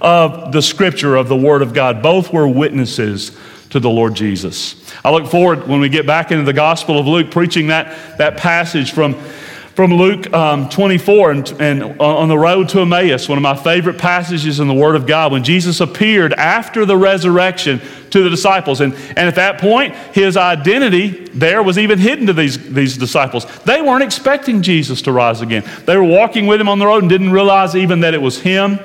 [0.00, 2.02] of the scripture, of the Word of God.
[2.02, 3.36] Both were witnesses
[3.70, 4.74] to the Lord Jesus.
[5.04, 8.36] I look forward when we get back into the Gospel of Luke, preaching that, that
[8.36, 9.14] passage from
[9.78, 13.96] from Luke um, 24 and, and on the road to Emmaus, one of my favorite
[13.96, 18.80] passages in the Word of God, when Jesus appeared after the resurrection to the disciples.
[18.80, 23.44] And, and at that point, his identity there was even hidden to these, these disciples.
[23.60, 25.62] They weren't expecting Jesus to rise again.
[25.84, 28.40] They were walking with him on the road and didn't realize even that it was
[28.40, 28.80] him.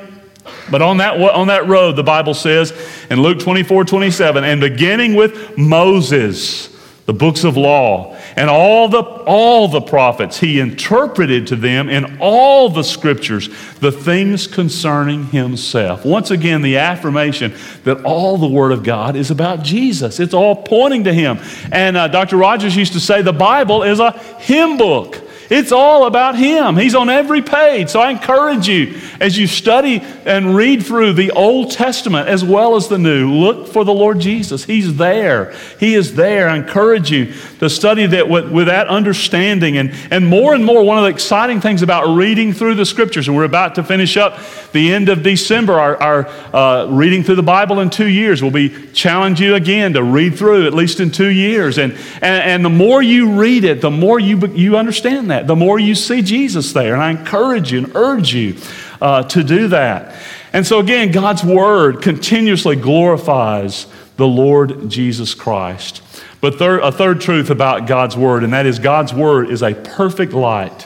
[0.70, 2.74] But on that, on that road, the Bible says
[3.10, 6.70] in Luke 24 27, and beginning with Moses,
[7.06, 10.40] the books of law, and all the, all the prophets.
[10.40, 16.06] He interpreted to them in all the scriptures the things concerning himself.
[16.06, 17.54] Once again, the affirmation
[17.84, 20.22] that all the Word of God is about Jesus.
[20.22, 21.40] It's all pointing to him.
[21.74, 22.38] And uh, Dr.
[22.38, 25.22] Rogers used to say the Bible is a Him book.
[25.50, 26.78] It's all about Him.
[26.78, 27.90] He's on every page.
[27.90, 32.76] So I encourage you, as you study and read through the Old Testament as well
[32.76, 34.64] as the New, look for the Lord Jesus.
[34.64, 35.54] He's there.
[35.80, 36.50] He is there.
[36.50, 39.78] I encourage you to study that with, with that understanding.
[39.78, 43.28] And, and more and more, one of the exciting things about reading through the Scriptures,
[43.28, 44.40] and we're about to finish up
[44.72, 48.42] the end of December, our, our uh, reading through the Bible in two years.
[48.42, 51.78] We'll be challenge you again to read through at least in two years.
[51.78, 55.48] And, and, and the more you read it, the more you, you understand that that,
[55.48, 56.94] the more you see Jesus there.
[56.94, 58.58] And I encourage you and urge you
[59.02, 60.16] uh, to do that.
[60.54, 66.04] And so, again, God's word continuously glorifies the Lord Jesus Christ.
[66.40, 70.34] But a third truth about God's word, and that is God's word is a perfect
[70.34, 70.86] light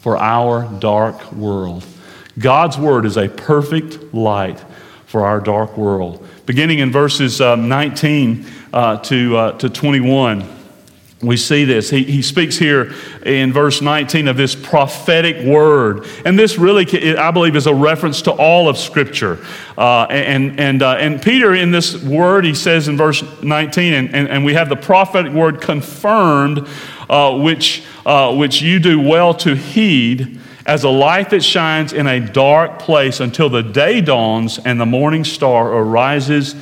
[0.00, 1.86] for our dark world.
[2.36, 4.58] God's word is a perfect light
[5.06, 6.26] for our dark world.
[6.46, 10.53] Beginning in verses um, 19 uh, to, uh, to 21
[11.26, 11.90] we see this.
[11.90, 12.92] He, he speaks here
[13.24, 16.06] in verse 19 of this prophetic word.
[16.24, 19.38] And this really, I believe, is a reference to all of Scripture.
[19.76, 24.14] Uh, and, and, uh, and Peter, in this word, he says in verse 19, and,
[24.14, 26.68] and, and we have the prophetic word confirmed,
[27.08, 32.06] uh, which, uh, which you do well to heed as a light that shines in
[32.06, 36.54] a dark place until the day dawns and the morning star arises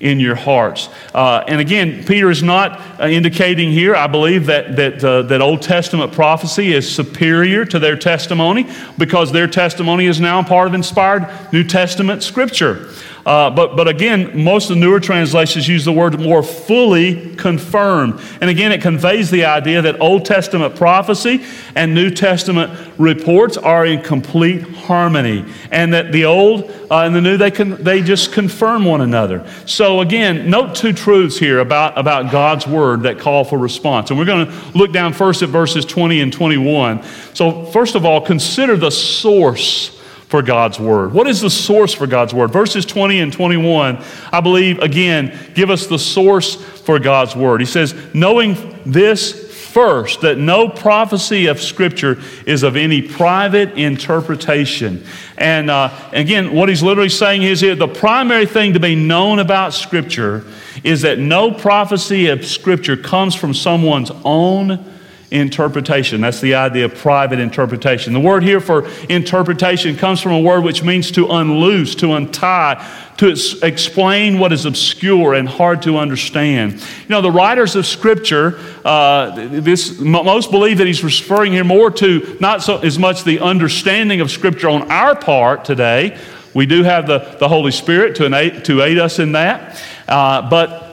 [0.00, 0.88] in your hearts.
[1.14, 5.42] Uh, and again, Peter is not uh, indicating here, I believe, that, that, uh, that
[5.42, 10.74] Old Testament prophecy is superior to their testimony because their testimony is now part of
[10.74, 12.88] inspired New Testament scripture.
[13.30, 18.20] Uh, but, but again, most of the newer translations use the word more fully confirmed.
[18.40, 21.44] And again, it conveys the idea that Old Testament prophecy
[21.76, 25.44] and New Testament reports are in complete harmony.
[25.70, 29.48] And that the Old uh, and the New, they, can, they just confirm one another.
[29.64, 34.10] So again, note two truths here about, about God's Word that call for response.
[34.10, 37.04] And we're going to look down first at verses 20 and 21.
[37.34, 39.99] So, first of all, consider the source
[40.30, 41.12] for God's word.
[41.12, 42.52] What is the source for God's word?
[42.52, 43.98] Verses 20 and 21,
[44.32, 47.60] I believe, again, give us the source for God's word.
[47.60, 55.04] He says, knowing this first, that no prophecy of Scripture is of any private interpretation.
[55.36, 59.40] And uh, again, what he's literally saying is here the primary thing to be known
[59.40, 60.44] about Scripture
[60.84, 64.99] is that no prophecy of Scripture comes from someone's own
[65.30, 66.20] interpretation.
[66.20, 68.12] That's the idea of private interpretation.
[68.12, 72.84] The word here for interpretation comes from a word which means to unloose, to untie,
[73.18, 76.72] to explain what is obscure and hard to understand.
[76.72, 81.90] You know, the writers of Scripture, uh, this, most believe that he's referring here more
[81.92, 86.18] to not so as much the understanding of Scripture on our part today.
[86.54, 89.80] We do have the, the Holy Spirit to aid, to aid us in that.
[90.08, 90.89] Uh, but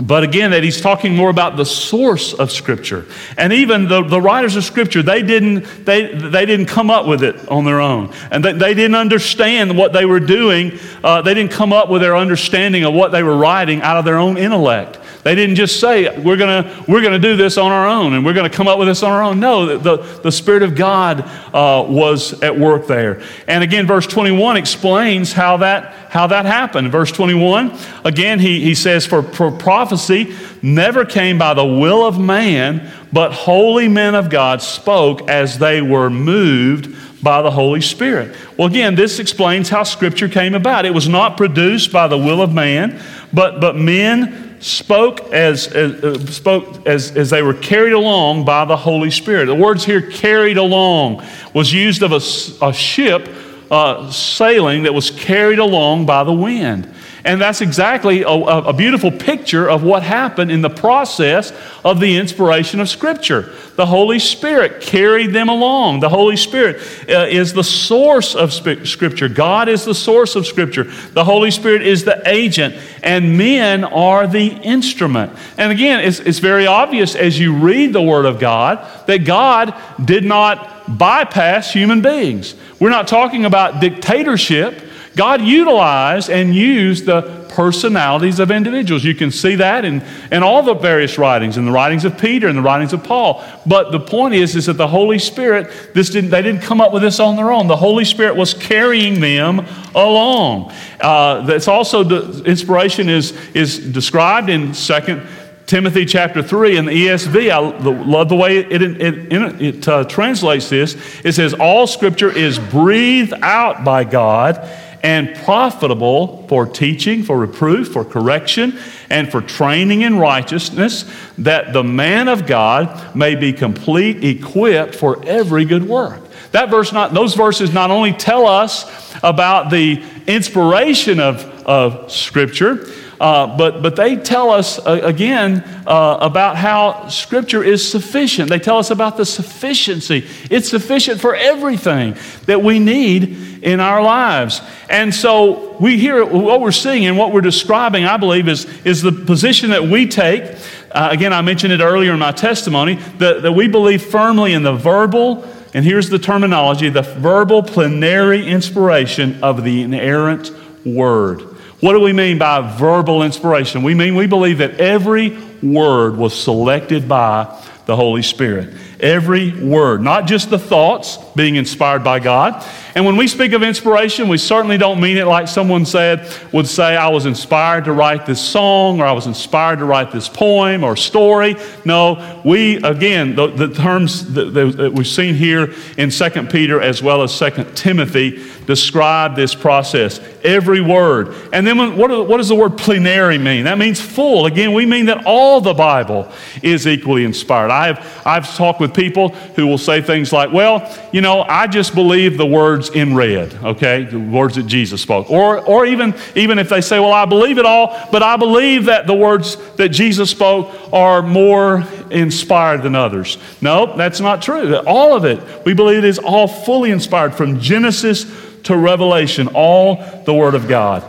[0.00, 3.06] but again, that he's talking more about the source of Scripture.
[3.38, 7.22] And even the, the writers of Scripture, they didn't, they, they didn't come up with
[7.22, 8.12] it on their own.
[8.30, 10.78] And they, they didn't understand what they were doing.
[11.02, 14.04] Uh, they didn't come up with their understanding of what they were writing out of
[14.04, 14.98] their own intellect.
[15.26, 18.32] They didn't just say, we're going we're gonna do this on our own and we're
[18.32, 19.40] going to come up with this on our own.
[19.40, 23.20] No, the, the Spirit of God uh, was at work there.
[23.48, 26.92] And again, verse 21 explains how that, how that happened.
[26.92, 32.20] Verse 21, again, he, he says, for, for prophecy never came by the will of
[32.20, 38.36] man, but holy men of God spoke as they were moved by the Holy Spirit.
[38.56, 40.86] Well, again, this explains how Scripture came about.
[40.86, 46.04] It was not produced by the will of man, but, but men spoke as, as
[46.04, 49.46] uh, spoke as, as they were carried along by the Holy Spirit.
[49.46, 51.22] The words here, carried along,
[51.54, 53.28] was used of a, a ship
[53.70, 56.92] uh, sailing that was carried along by the wind.
[57.26, 61.52] And that's exactly a, a, beautiful picture of what happened in the process
[61.84, 63.52] of the inspiration of Scripture.
[63.74, 65.98] The Holy Spirit carried them along.
[65.98, 66.76] The Holy Spirit
[67.08, 69.28] uh, is the source of Scripture.
[69.28, 70.84] God is the source of Scripture.
[70.84, 75.32] The Holy Spirit is the agent, and men are the instrument.
[75.58, 79.74] And again, it's, it's very obvious as you read the Word of God that God
[80.04, 82.54] did not bypass human beings.
[82.78, 84.82] We're not talking about dictatorship.
[85.16, 89.02] God utilized and used the personalities of individuals.
[89.02, 92.48] You can see that in, in all the various writings, in the writings of Peter
[92.48, 93.42] and the writings of Paul.
[93.64, 96.92] But the point is, is that the Holy Spirit, this didn't, they didn't come up
[96.92, 97.66] with this on their own.
[97.66, 100.70] The Holy Spirit was carrying them along.
[101.00, 105.26] Uh, that's also the inspiration is, is described in Second
[105.66, 110.04] Timothy chapter 3 in the ESV, I love the way it, it, it, it uh,
[110.04, 110.96] translates this.
[111.24, 114.58] It says, All scripture is breathed out by God
[115.02, 118.78] and profitable for teaching, for reproof, for correction,
[119.10, 121.04] and for training in righteousness,
[121.38, 126.22] that the man of God may be complete, equipped for every good work.
[126.52, 132.86] That verse not, those verses not only tell us about the inspiration of, of Scripture,
[133.20, 138.50] uh, but, but they tell us uh, again uh, about how Scripture is sufficient.
[138.50, 140.26] They tell us about the sufficiency.
[140.50, 144.60] It's sufficient for everything that we need in our lives.
[144.90, 149.02] And so we hear what we're seeing and what we're describing, I believe, is, is
[149.02, 150.42] the position that we take.
[150.90, 154.62] Uh, again, I mentioned it earlier in my testimony that, that we believe firmly in
[154.62, 160.50] the verbal, and here's the terminology the verbal plenary inspiration of the inerrant
[160.84, 161.55] Word.
[161.86, 163.84] What do we mean by verbal inspiration?
[163.84, 168.74] We mean we believe that every word was selected by the Holy Spirit.
[168.98, 172.66] Every word, not just the thoughts being inspired by God.
[172.96, 176.66] And when we speak of inspiration, we certainly don't mean it like someone said, would
[176.66, 180.30] say, I was inspired to write this song, or I was inspired to write this
[180.30, 181.56] poem or story.
[181.84, 187.02] No, we, again, the, the terms that, that, we've seen here in 2 Peter as
[187.02, 190.18] well as 2 Timothy describe this process.
[190.42, 191.34] Every word.
[191.52, 193.64] And then what, what does the word plenary mean?
[193.64, 194.46] That means full.
[194.46, 196.32] Again, we mean that all the Bible
[196.62, 197.70] is equally inspired.
[197.70, 201.94] I've, I've talked with people who will say things like, well, you know, I just
[201.94, 204.04] believe the words in red, okay?
[204.04, 205.30] The words that Jesus spoke.
[205.30, 208.86] Or, or even, even if they say, well, I believe it all, but I believe
[208.86, 213.38] that the words that Jesus spoke are more inspired than others.
[213.60, 214.76] No, that's not true.
[214.86, 218.24] All of it, we believe it is all fully inspired from Genesis
[218.64, 221.04] to Revelation, all the Word of God.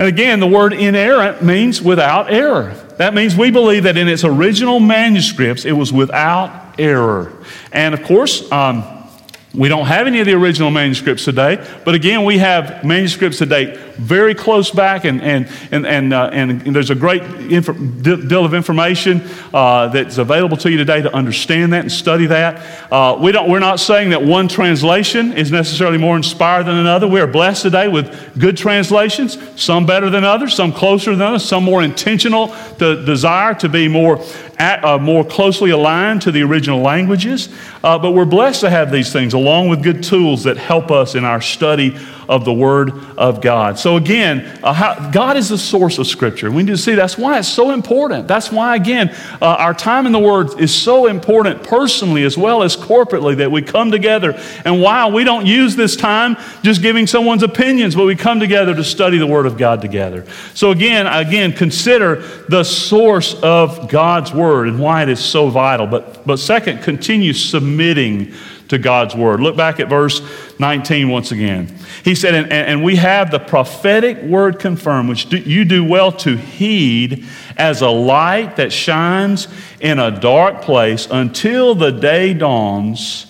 [0.00, 2.72] And again, the word inerrant means without error.
[2.96, 7.32] That means we believe that in its original manuscripts, it was without error.
[7.70, 8.82] And of course, um,
[9.52, 13.76] we don't have any of the original manuscripts today, but again, we have manuscripts today
[14.00, 18.54] very close back, and, and, and, and, uh, and, there's a great inf- deal of
[18.54, 19.20] information
[19.52, 22.92] uh, that's available to you today to understand that and study that.
[22.92, 27.06] Uh, we don't, we're not saying that one translation is necessarily more inspired than another.
[27.06, 31.44] We are blessed today with good translations, some better than others, some closer than others,
[31.44, 34.24] some more intentional to desire to be more
[34.60, 37.48] uh, more closely aligned to the original languages.
[37.82, 41.14] Uh, but we're blessed to have these things along with good tools that help us
[41.14, 41.96] in our study
[42.30, 43.76] of the Word of God.
[43.76, 46.48] So, again, uh, how, God is the source of Scripture.
[46.48, 48.28] We need to see that's why it's so important.
[48.28, 49.10] That's why, again,
[49.42, 53.50] uh, our time in the Word is so important personally as well as corporately that
[53.50, 54.40] we come together.
[54.64, 58.76] And why we don't use this time just giving someone's opinions, but we come together
[58.76, 60.24] to study the Word of God together.
[60.54, 65.88] So, again, again, consider the source of God's Word and why it is so vital.
[65.88, 68.32] But, but second, continue submitting
[68.70, 69.40] to God's word.
[69.40, 70.22] Look back at verse
[70.60, 71.76] 19 once again.
[72.04, 76.12] He said, And, and we have the prophetic word confirmed, which do, you do well
[76.12, 79.48] to heed as a light that shines
[79.80, 83.26] in a dark place until the day dawns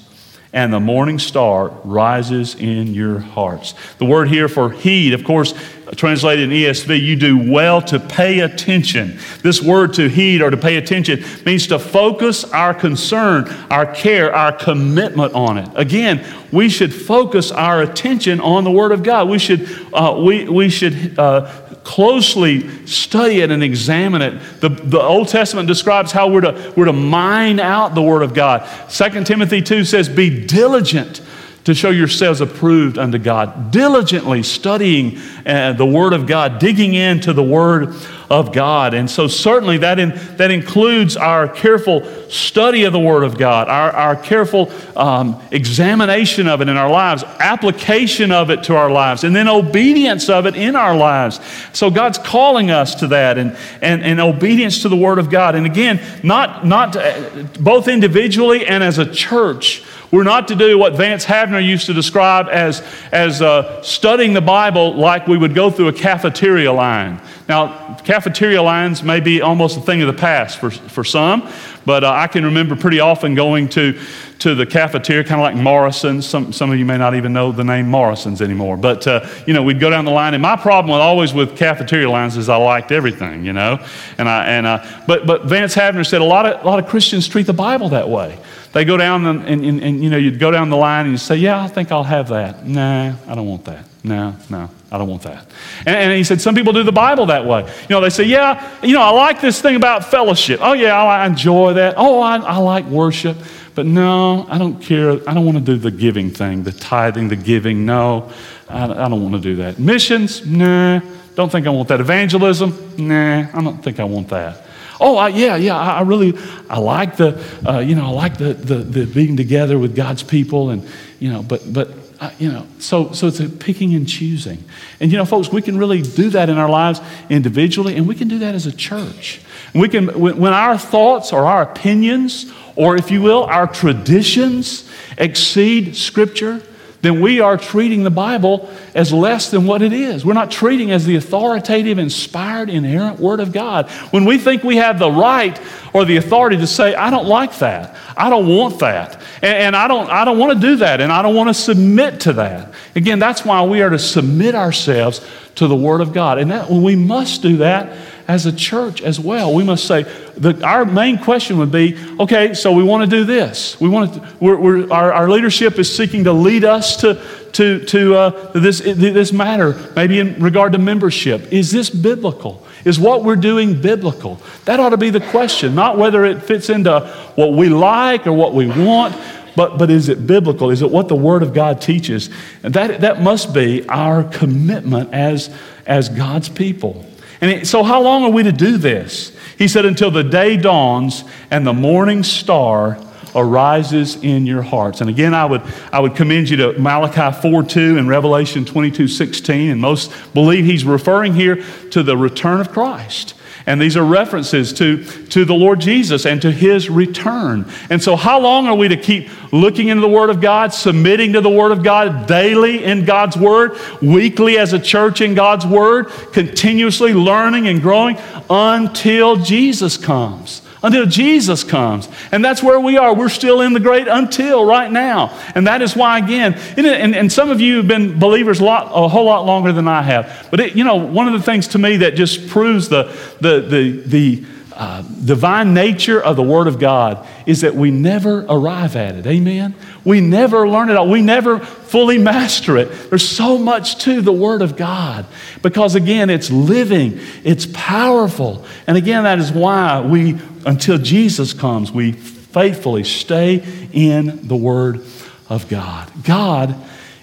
[0.53, 3.75] and the morning star rises in your hearts.
[3.99, 5.55] The word here for heed, of course,
[5.97, 9.19] translated in ESV, you do well to pay attention.
[9.43, 14.35] This word to heed or to pay attention means to focus our concern, our care,
[14.35, 15.69] our commitment on it.
[15.75, 19.29] Again, we should focus our attention on the Word of God.
[19.29, 21.51] We should, uh, we, we should uh,
[21.85, 24.61] closely study it and examine it.
[24.61, 28.35] The, the Old Testament describes how we're to, we're to mine out the Word of
[28.35, 28.69] God.
[28.91, 31.21] 2 Timothy 2 says, Be diligent
[31.65, 37.33] to show yourselves approved unto God, diligently studying uh, the Word of God, digging into
[37.33, 37.95] the Word
[38.31, 38.95] of God.
[38.95, 43.69] And so, certainly, that, in, that includes our careful study of the Word of God,
[43.69, 48.91] our, our careful um, examination of it in our lives, application of it to our
[48.91, 51.41] lives, and then obedience of it in our lives.
[51.73, 55.57] So, God's calling us to that and, and, and obedience to the Word of God.
[55.57, 59.85] And again, not, not uh, both individually and as a church.
[60.11, 62.83] We're not to do what Vance Havner used to describe as,
[63.13, 67.21] as uh, studying the Bible like we would go through a cafeteria line.
[67.49, 71.49] Now, cafeteria lines may be almost a thing of the past for, for some,
[71.85, 74.01] but uh, I can remember pretty often going to,
[74.41, 76.27] to the cafeteria, kind of like Morrison's.
[76.27, 78.77] Some, some of you may not even know the name Morrison's anymore.
[78.77, 80.35] But, uh, you know, we'd go down the line.
[80.35, 83.85] And my problem with, always with cafeteria lines is I liked everything, you know.
[84.19, 86.89] And I, and, uh, but, but Vance Havner said a lot, of, a lot of
[86.89, 88.39] Christians treat the Bible that way.
[88.73, 91.13] They go down and, and, and, and, you know, you'd go down the line and
[91.13, 92.67] you say, yeah, I think I'll have that.
[92.67, 93.85] Nah, I don't want that.
[94.03, 95.47] No, no, I don't want that.
[95.81, 97.63] And, and, he said, some people do the Bible that way.
[97.63, 100.61] You know, they say, yeah, you know, I like this thing about fellowship.
[100.63, 101.95] Oh, yeah, I, I enjoy that.
[101.97, 103.37] Oh, I, I like worship.
[103.75, 105.13] But no, I don't care.
[105.29, 107.85] I don't want to do the giving thing, the tithing, the giving.
[107.85, 108.31] No,
[108.69, 109.79] I, I don't want to do that.
[109.79, 110.47] Missions?
[110.47, 111.01] Nah,
[111.35, 112.01] don't think I want that.
[112.01, 112.95] Evangelism?
[112.97, 114.65] Nah, I don't think I want that.
[115.01, 116.35] Oh, I, yeah, yeah, I, I, really,
[116.69, 120.23] I like the, uh, you know, I like the, the, the, being together with God's
[120.23, 120.87] people and,
[121.19, 121.91] you know, but, but,
[122.21, 124.63] uh, you know, so, so it's a picking and choosing.
[125.01, 128.15] And, you know, folks, we can really do that in our lives individually, and we
[128.15, 129.41] can do that as a church.
[129.75, 134.91] We can, when, when our thoughts or our opinions, or if you will, our traditions
[135.17, 136.63] exceed Scripture,
[137.03, 140.25] then we are treating the Bible as less than what it is.
[140.25, 143.89] We're not treating as the authoritative, inspired, inerrant Word of God.
[144.11, 145.59] When we think we have the right
[145.95, 149.77] or the authority to say, I don't like that, I don't want that, and, and
[149.77, 152.35] I don't, I don't want to do that, and I don't want to submit to
[152.35, 152.73] that.
[152.95, 155.27] Again, that's why we are to submit ourselves
[155.57, 156.39] to the Word of God.
[156.39, 157.97] And that, we must do that
[158.31, 159.53] as a church as well.
[159.53, 160.05] We must say,
[160.37, 163.79] the, our main question would be okay, so we want to do this.
[163.81, 167.21] We want to, we're, we're, our, our leadership is seeking to lead us to,
[167.55, 171.53] to, to uh, this, this matter, maybe in regard to membership.
[171.53, 172.65] Is this biblical?
[172.85, 174.41] Is what we're doing biblical?
[174.65, 177.01] That ought to be the question, not whether it fits into
[177.35, 179.17] what we like or what we want.
[179.57, 180.71] But, but is it biblical?
[180.71, 182.31] Is it what the Word of God teaches?
[182.63, 185.51] And that, that must be our commitment as,
[185.85, 187.05] as God's people.
[187.41, 189.37] And so, how long are we to do this?
[189.59, 192.99] He said, until the day dawns and the morning star
[193.35, 195.01] arises in your hearts.
[195.01, 195.63] And again, I would,
[195.93, 199.71] I would commend you to Malachi 4 2 and Revelation 22 16.
[199.71, 203.35] And most believe he's referring here to the return of Christ.
[203.67, 207.71] And these are references to, to the Lord Jesus and to his return.
[207.91, 211.35] And so, how long are we to keep looking into the Word of God, submitting
[211.35, 215.67] to the Word of God daily in God's Word, weekly as a church in God's
[215.67, 218.17] Word, continuously learning and growing
[218.49, 220.63] until Jesus comes?
[220.83, 222.09] Until Jesus comes.
[222.33, 223.15] And that's where we are.
[223.15, 225.39] We're still in the great until right now.
[225.55, 228.91] And that is why, again, and, and some of you have been believers a, lot,
[228.93, 230.49] a whole lot longer than I have.
[230.51, 233.05] But, it, you know, one of the things to me that just proves the,
[233.41, 234.45] the, the, the
[234.81, 239.27] uh, divine nature of the Word of God is that we never arrive at it.
[239.27, 239.75] Amen?
[240.07, 241.07] We never learn it all.
[241.07, 242.87] We never fully master it.
[243.11, 245.27] There's so much to the Word of God
[245.61, 248.65] because, again, it's living, it's powerful.
[248.87, 253.63] And again, that is why we, until Jesus comes, we faithfully stay
[253.93, 255.05] in the Word
[255.51, 256.11] of God.
[256.25, 256.75] God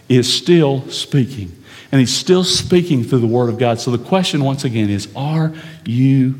[0.07, 1.51] is still speaking,
[1.91, 3.79] and He's still speaking through the Word of God.
[3.79, 6.35] So the question, once again, is Are you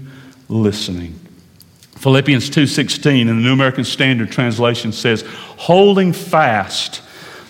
[0.50, 1.20] listening?
[1.98, 5.24] Philippians 2:16 in the New American Standard Translation says,
[5.58, 7.02] "Holding fast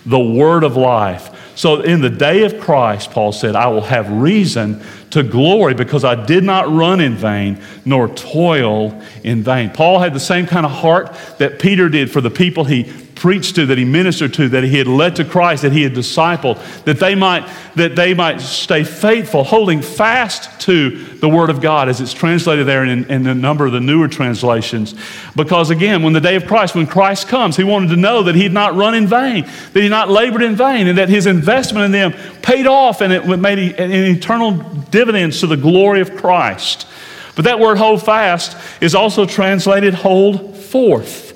[0.05, 4.11] the word of life." So in the day of Christ, Paul said, I will have
[4.11, 4.79] reason
[5.09, 9.71] to glory because I did not run in vain nor toil in vain.
[9.71, 12.85] Paul had the same kind of heart that Peter did for the people he
[13.17, 15.93] preached to, that he ministered to, that he had led to Christ, that he had
[15.93, 21.59] discipled, that they might, that they might stay faithful, holding fast to the Word of
[21.59, 24.93] God as it's translated there in, in a number of the newer translations.
[25.35, 28.35] Because again, when the day of Christ, when Christ comes, he wanted to know that
[28.35, 31.25] he had not run in vain, that he not labored in vain, and that his
[31.25, 34.51] investment in them paid off and it made an eternal
[34.91, 36.87] dividends to the glory of Christ.
[37.35, 41.27] But that word hold fast is also translated hold forth.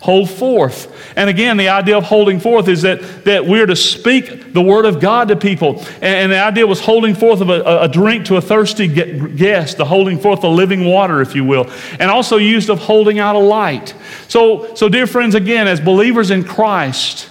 [0.00, 0.94] Hold forth.
[1.18, 4.84] And again, the idea of holding forth is that, that we're to speak the word
[4.84, 5.80] of God to people.
[5.94, 9.78] And, and the idea was holding forth of a, a, drink to a thirsty guest,
[9.78, 13.34] the holding forth of living water, if you will, and also used of holding out
[13.34, 13.96] a light.
[14.28, 17.28] So, so dear friends, again, as believers in Christ,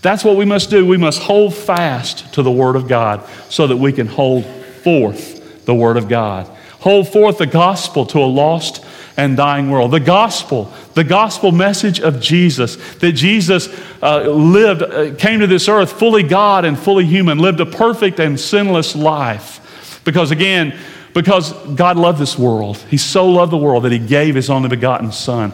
[0.00, 0.86] that's what we must do.
[0.86, 5.66] We must hold fast to the word of God so that we can hold forth
[5.66, 6.46] the word of God.
[6.80, 8.82] Hold forth the gospel to a lost
[9.16, 9.90] and dying world.
[9.90, 13.68] The gospel, the gospel message of Jesus, that Jesus
[14.02, 18.20] uh, lived, uh, came to this earth fully God and fully human, lived a perfect
[18.20, 20.00] and sinless life.
[20.04, 20.78] Because again,
[21.14, 22.76] because God loved this world.
[22.90, 25.52] He so loved the world that He gave His only begotten Son.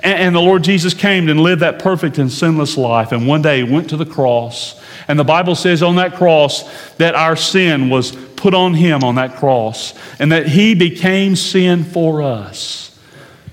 [0.00, 3.12] And, and the Lord Jesus came and lived that perfect and sinless life.
[3.12, 4.80] And one day He went to the cross.
[5.06, 9.16] And the Bible says on that cross that our sin was put on Him on
[9.16, 12.91] that cross and that He became sin for us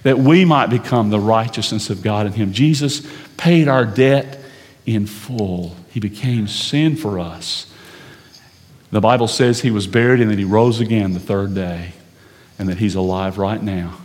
[0.03, 2.53] that we might become the righteousness of God in Him.
[2.53, 3.05] Jesus
[3.37, 4.39] paid our debt
[4.85, 7.71] in full, He became sin for us.
[8.91, 11.93] The Bible says He was buried and that He rose again the third day,
[12.57, 13.97] and that He's alive right now.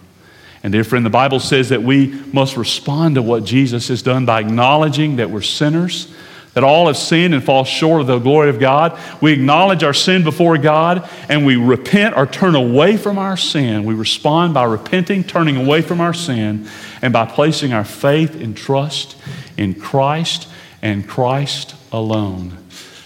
[0.62, 4.24] And dear friend, the Bible says that we must respond to what Jesus has done
[4.24, 6.12] by acknowledging that we're sinners
[6.54, 8.98] that all have sinned and fall short of the glory of God.
[9.20, 13.84] We acknowledge our sin before God and we repent or turn away from our sin.
[13.84, 16.68] We respond by repenting, turning away from our sin,
[17.02, 19.16] and by placing our faith and trust
[19.56, 20.48] in Christ
[20.80, 22.56] and Christ alone.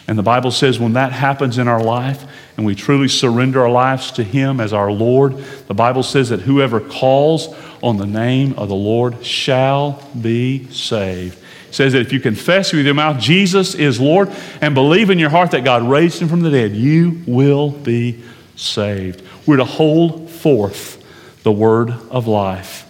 [0.06, 2.24] And the Bible says when that happens in our life
[2.56, 5.36] and we truly surrender our lives to Him as our Lord,
[5.68, 11.38] the Bible says that whoever calls on the name of the Lord shall be saved
[11.70, 15.30] says that if you confess with your mouth Jesus is Lord and believe in your
[15.30, 18.22] heart that God raised him from the dead, you will be
[18.56, 19.22] saved.
[19.46, 21.04] We're to hold forth
[21.42, 22.84] the word of life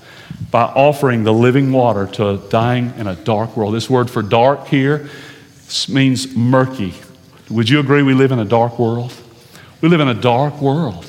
[0.50, 3.74] by offering the living water to a dying and a dark world.
[3.74, 5.08] This word for dark here
[5.88, 6.94] means murky.
[7.50, 9.12] Would you agree we live in a dark world?
[9.80, 11.07] We live in a dark world.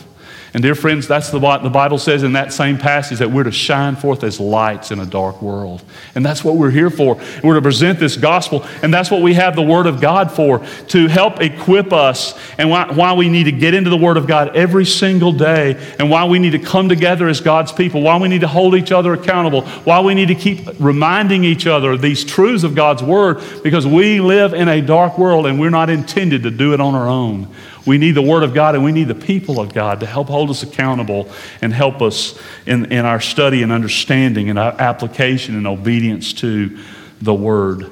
[0.53, 3.43] And, dear friends, that's the, what the Bible says in that same passage that we're
[3.43, 5.83] to shine forth as lights in a dark world.
[6.15, 7.21] And that's what we're here for.
[7.43, 10.65] We're to present this gospel, and that's what we have the Word of God for
[10.87, 14.25] to help equip us, and why, why we need to get into the Word of
[14.25, 18.17] God every single day, and why we need to come together as God's people, why
[18.17, 21.95] we need to hold each other accountable, why we need to keep reminding each other
[21.95, 25.91] these truths of God's Word, because we live in a dark world and we're not
[25.91, 27.47] intended to do it on our own.
[27.85, 30.27] We need the Word of God and we need the people of God to help
[30.27, 31.29] hold us accountable
[31.61, 36.77] and help us in, in our study and understanding and our application and obedience to
[37.21, 37.91] the Word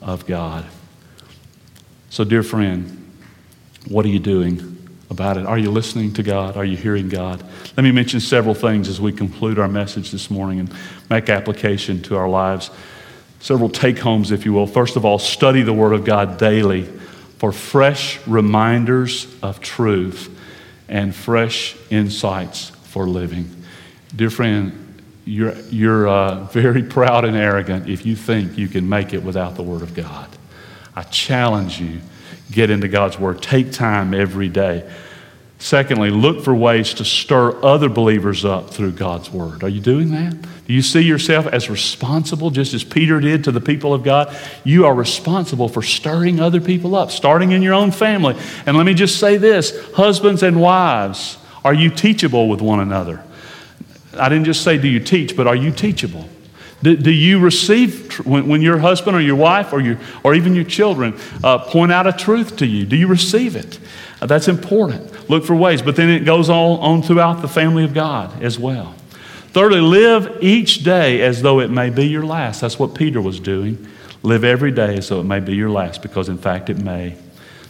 [0.00, 0.64] of God.
[2.10, 3.12] So, dear friend,
[3.88, 4.70] what are you doing
[5.10, 5.46] about it?
[5.46, 6.56] Are you listening to God?
[6.56, 7.44] Are you hearing God?
[7.76, 10.72] Let me mention several things as we conclude our message this morning and
[11.10, 12.70] make application to our lives.
[13.40, 14.66] Several take homes, if you will.
[14.66, 16.88] First of all, study the Word of God daily
[17.44, 20.34] for fresh reminders of truth
[20.88, 23.50] and fresh insights for living.
[24.16, 29.12] Dear friend, you're, you're uh, very proud and arrogant if you think you can make
[29.12, 30.30] it without the Word of God.
[30.96, 32.00] I challenge you,
[32.50, 33.42] get into God's Word.
[33.42, 34.90] Take time every day.
[35.58, 39.62] Secondly, look for ways to stir other believers up through God's Word.
[39.62, 40.34] Are you doing that?
[40.66, 44.34] Do you see yourself as responsible, just as Peter did to the people of God?
[44.64, 48.34] You are responsible for stirring other people up, starting in your own family.
[48.64, 53.22] And let me just say this husbands and wives, are you teachable with one another?
[54.18, 56.28] I didn't just say, do you teach, but are you teachable?
[56.82, 60.54] Do, do you receive, when, when, your husband or your wife or, your, or even
[60.54, 63.78] your children uh, point out a truth to you, do you receive it?
[64.20, 65.30] Uh, that's important.
[65.30, 65.82] Look for ways.
[65.82, 68.94] But then it goes on, on throughout the family of God as well.
[69.54, 72.60] Thirdly, live each day as though it may be your last.
[72.60, 73.86] That's what Peter was doing.
[74.24, 77.14] Live every day as though it may be your last, because in fact it may.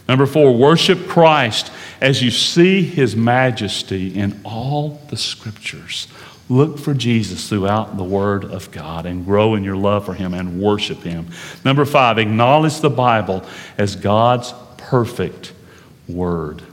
[0.09, 1.71] Number four, worship Christ
[2.01, 6.07] as you see his majesty in all the scriptures.
[6.49, 10.33] Look for Jesus throughout the Word of God and grow in your love for Him
[10.33, 11.27] and worship Him.
[11.63, 13.45] Number five, acknowledge the Bible
[13.77, 15.53] as God's perfect
[16.07, 16.63] Word.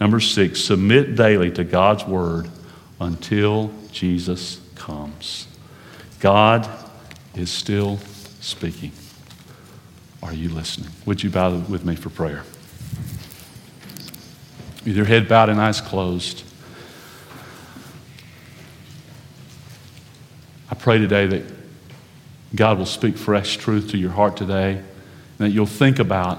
[0.00, 2.50] Number six, submit daily to God's Word
[3.00, 5.46] until Jesus comes.
[6.20, 6.68] God
[7.34, 7.98] is still
[8.40, 8.92] speaking.
[10.22, 10.90] Are you listening?
[11.06, 12.44] Would you bow with me for prayer?
[14.84, 16.44] With your head bowed and eyes closed.
[20.70, 21.44] I pray today that
[22.54, 26.38] God will speak fresh truth to your heart today, and that you'll think about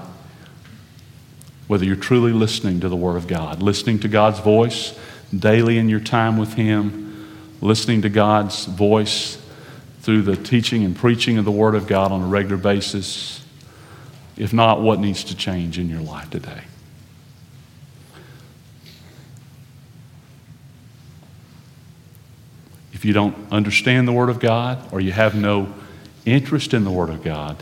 [1.66, 4.98] whether you're truly listening to the Word of God, listening to God's voice
[5.36, 7.28] daily in your time with Him,
[7.60, 9.38] listening to God's voice
[10.00, 13.44] through the teaching and preaching of the Word of God on a regular basis.
[14.36, 16.62] If not, what needs to change in your life today?
[23.02, 25.74] if you don't understand the Word of God or you have no
[26.24, 27.60] interest in the Word of God,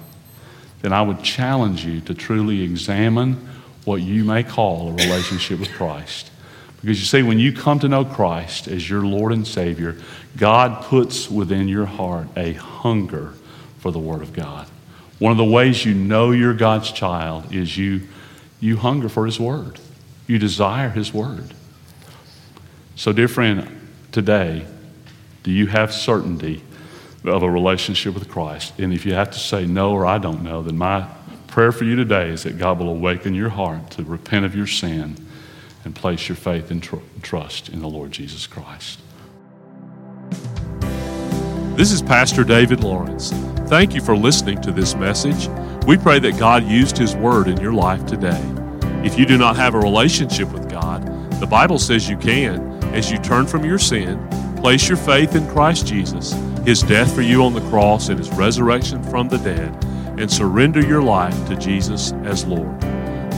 [0.82, 3.48] then I would challenge you to truly examine
[3.86, 6.29] what you may call a relationship with Christ.
[6.80, 9.96] Because you see, when you come to know Christ as your Lord and Savior,
[10.36, 13.34] God puts within your heart a hunger
[13.78, 14.66] for the Word of God.
[15.18, 18.02] One of the ways you know you're God's child is you,
[18.60, 19.78] you hunger for His Word,
[20.26, 21.52] you desire His Word.
[22.96, 24.66] So, dear friend, today,
[25.42, 26.62] do you have certainty
[27.24, 28.78] of a relationship with Christ?
[28.78, 31.06] And if you have to say no or I don't know, then my
[31.46, 34.66] prayer for you today is that God will awaken your heart to repent of your
[34.66, 35.16] sin
[35.84, 39.00] and place your faith and tr- trust in the Lord Jesus Christ.
[41.76, 43.30] This is Pastor David Lawrence.
[43.68, 45.48] Thank you for listening to this message.
[45.86, 48.42] We pray that God used His Word in your life today.
[49.04, 51.06] If you do not have a relationship with God,
[51.40, 54.28] the Bible says you can as you turn from your sin
[54.60, 56.34] Place your faith in Christ Jesus,
[56.66, 59.74] his death for you on the cross, and his resurrection from the dead,
[60.20, 62.84] and surrender your life to Jesus as Lord.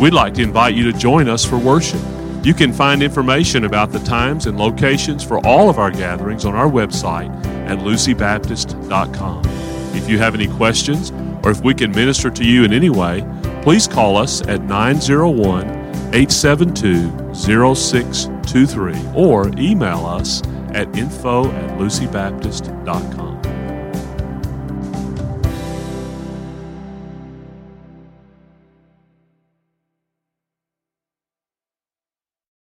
[0.00, 2.00] We'd like to invite you to join us for worship.
[2.44, 6.56] You can find information about the times and locations for all of our gatherings on
[6.56, 7.30] our website
[7.68, 9.42] at lucybaptist.com.
[9.94, 11.12] If you have any questions
[11.44, 13.24] or if we can minister to you in any way,
[13.62, 15.64] please call us at 901
[16.14, 20.42] 872 0623 or email us
[20.74, 23.31] at info at lucybaptist.com.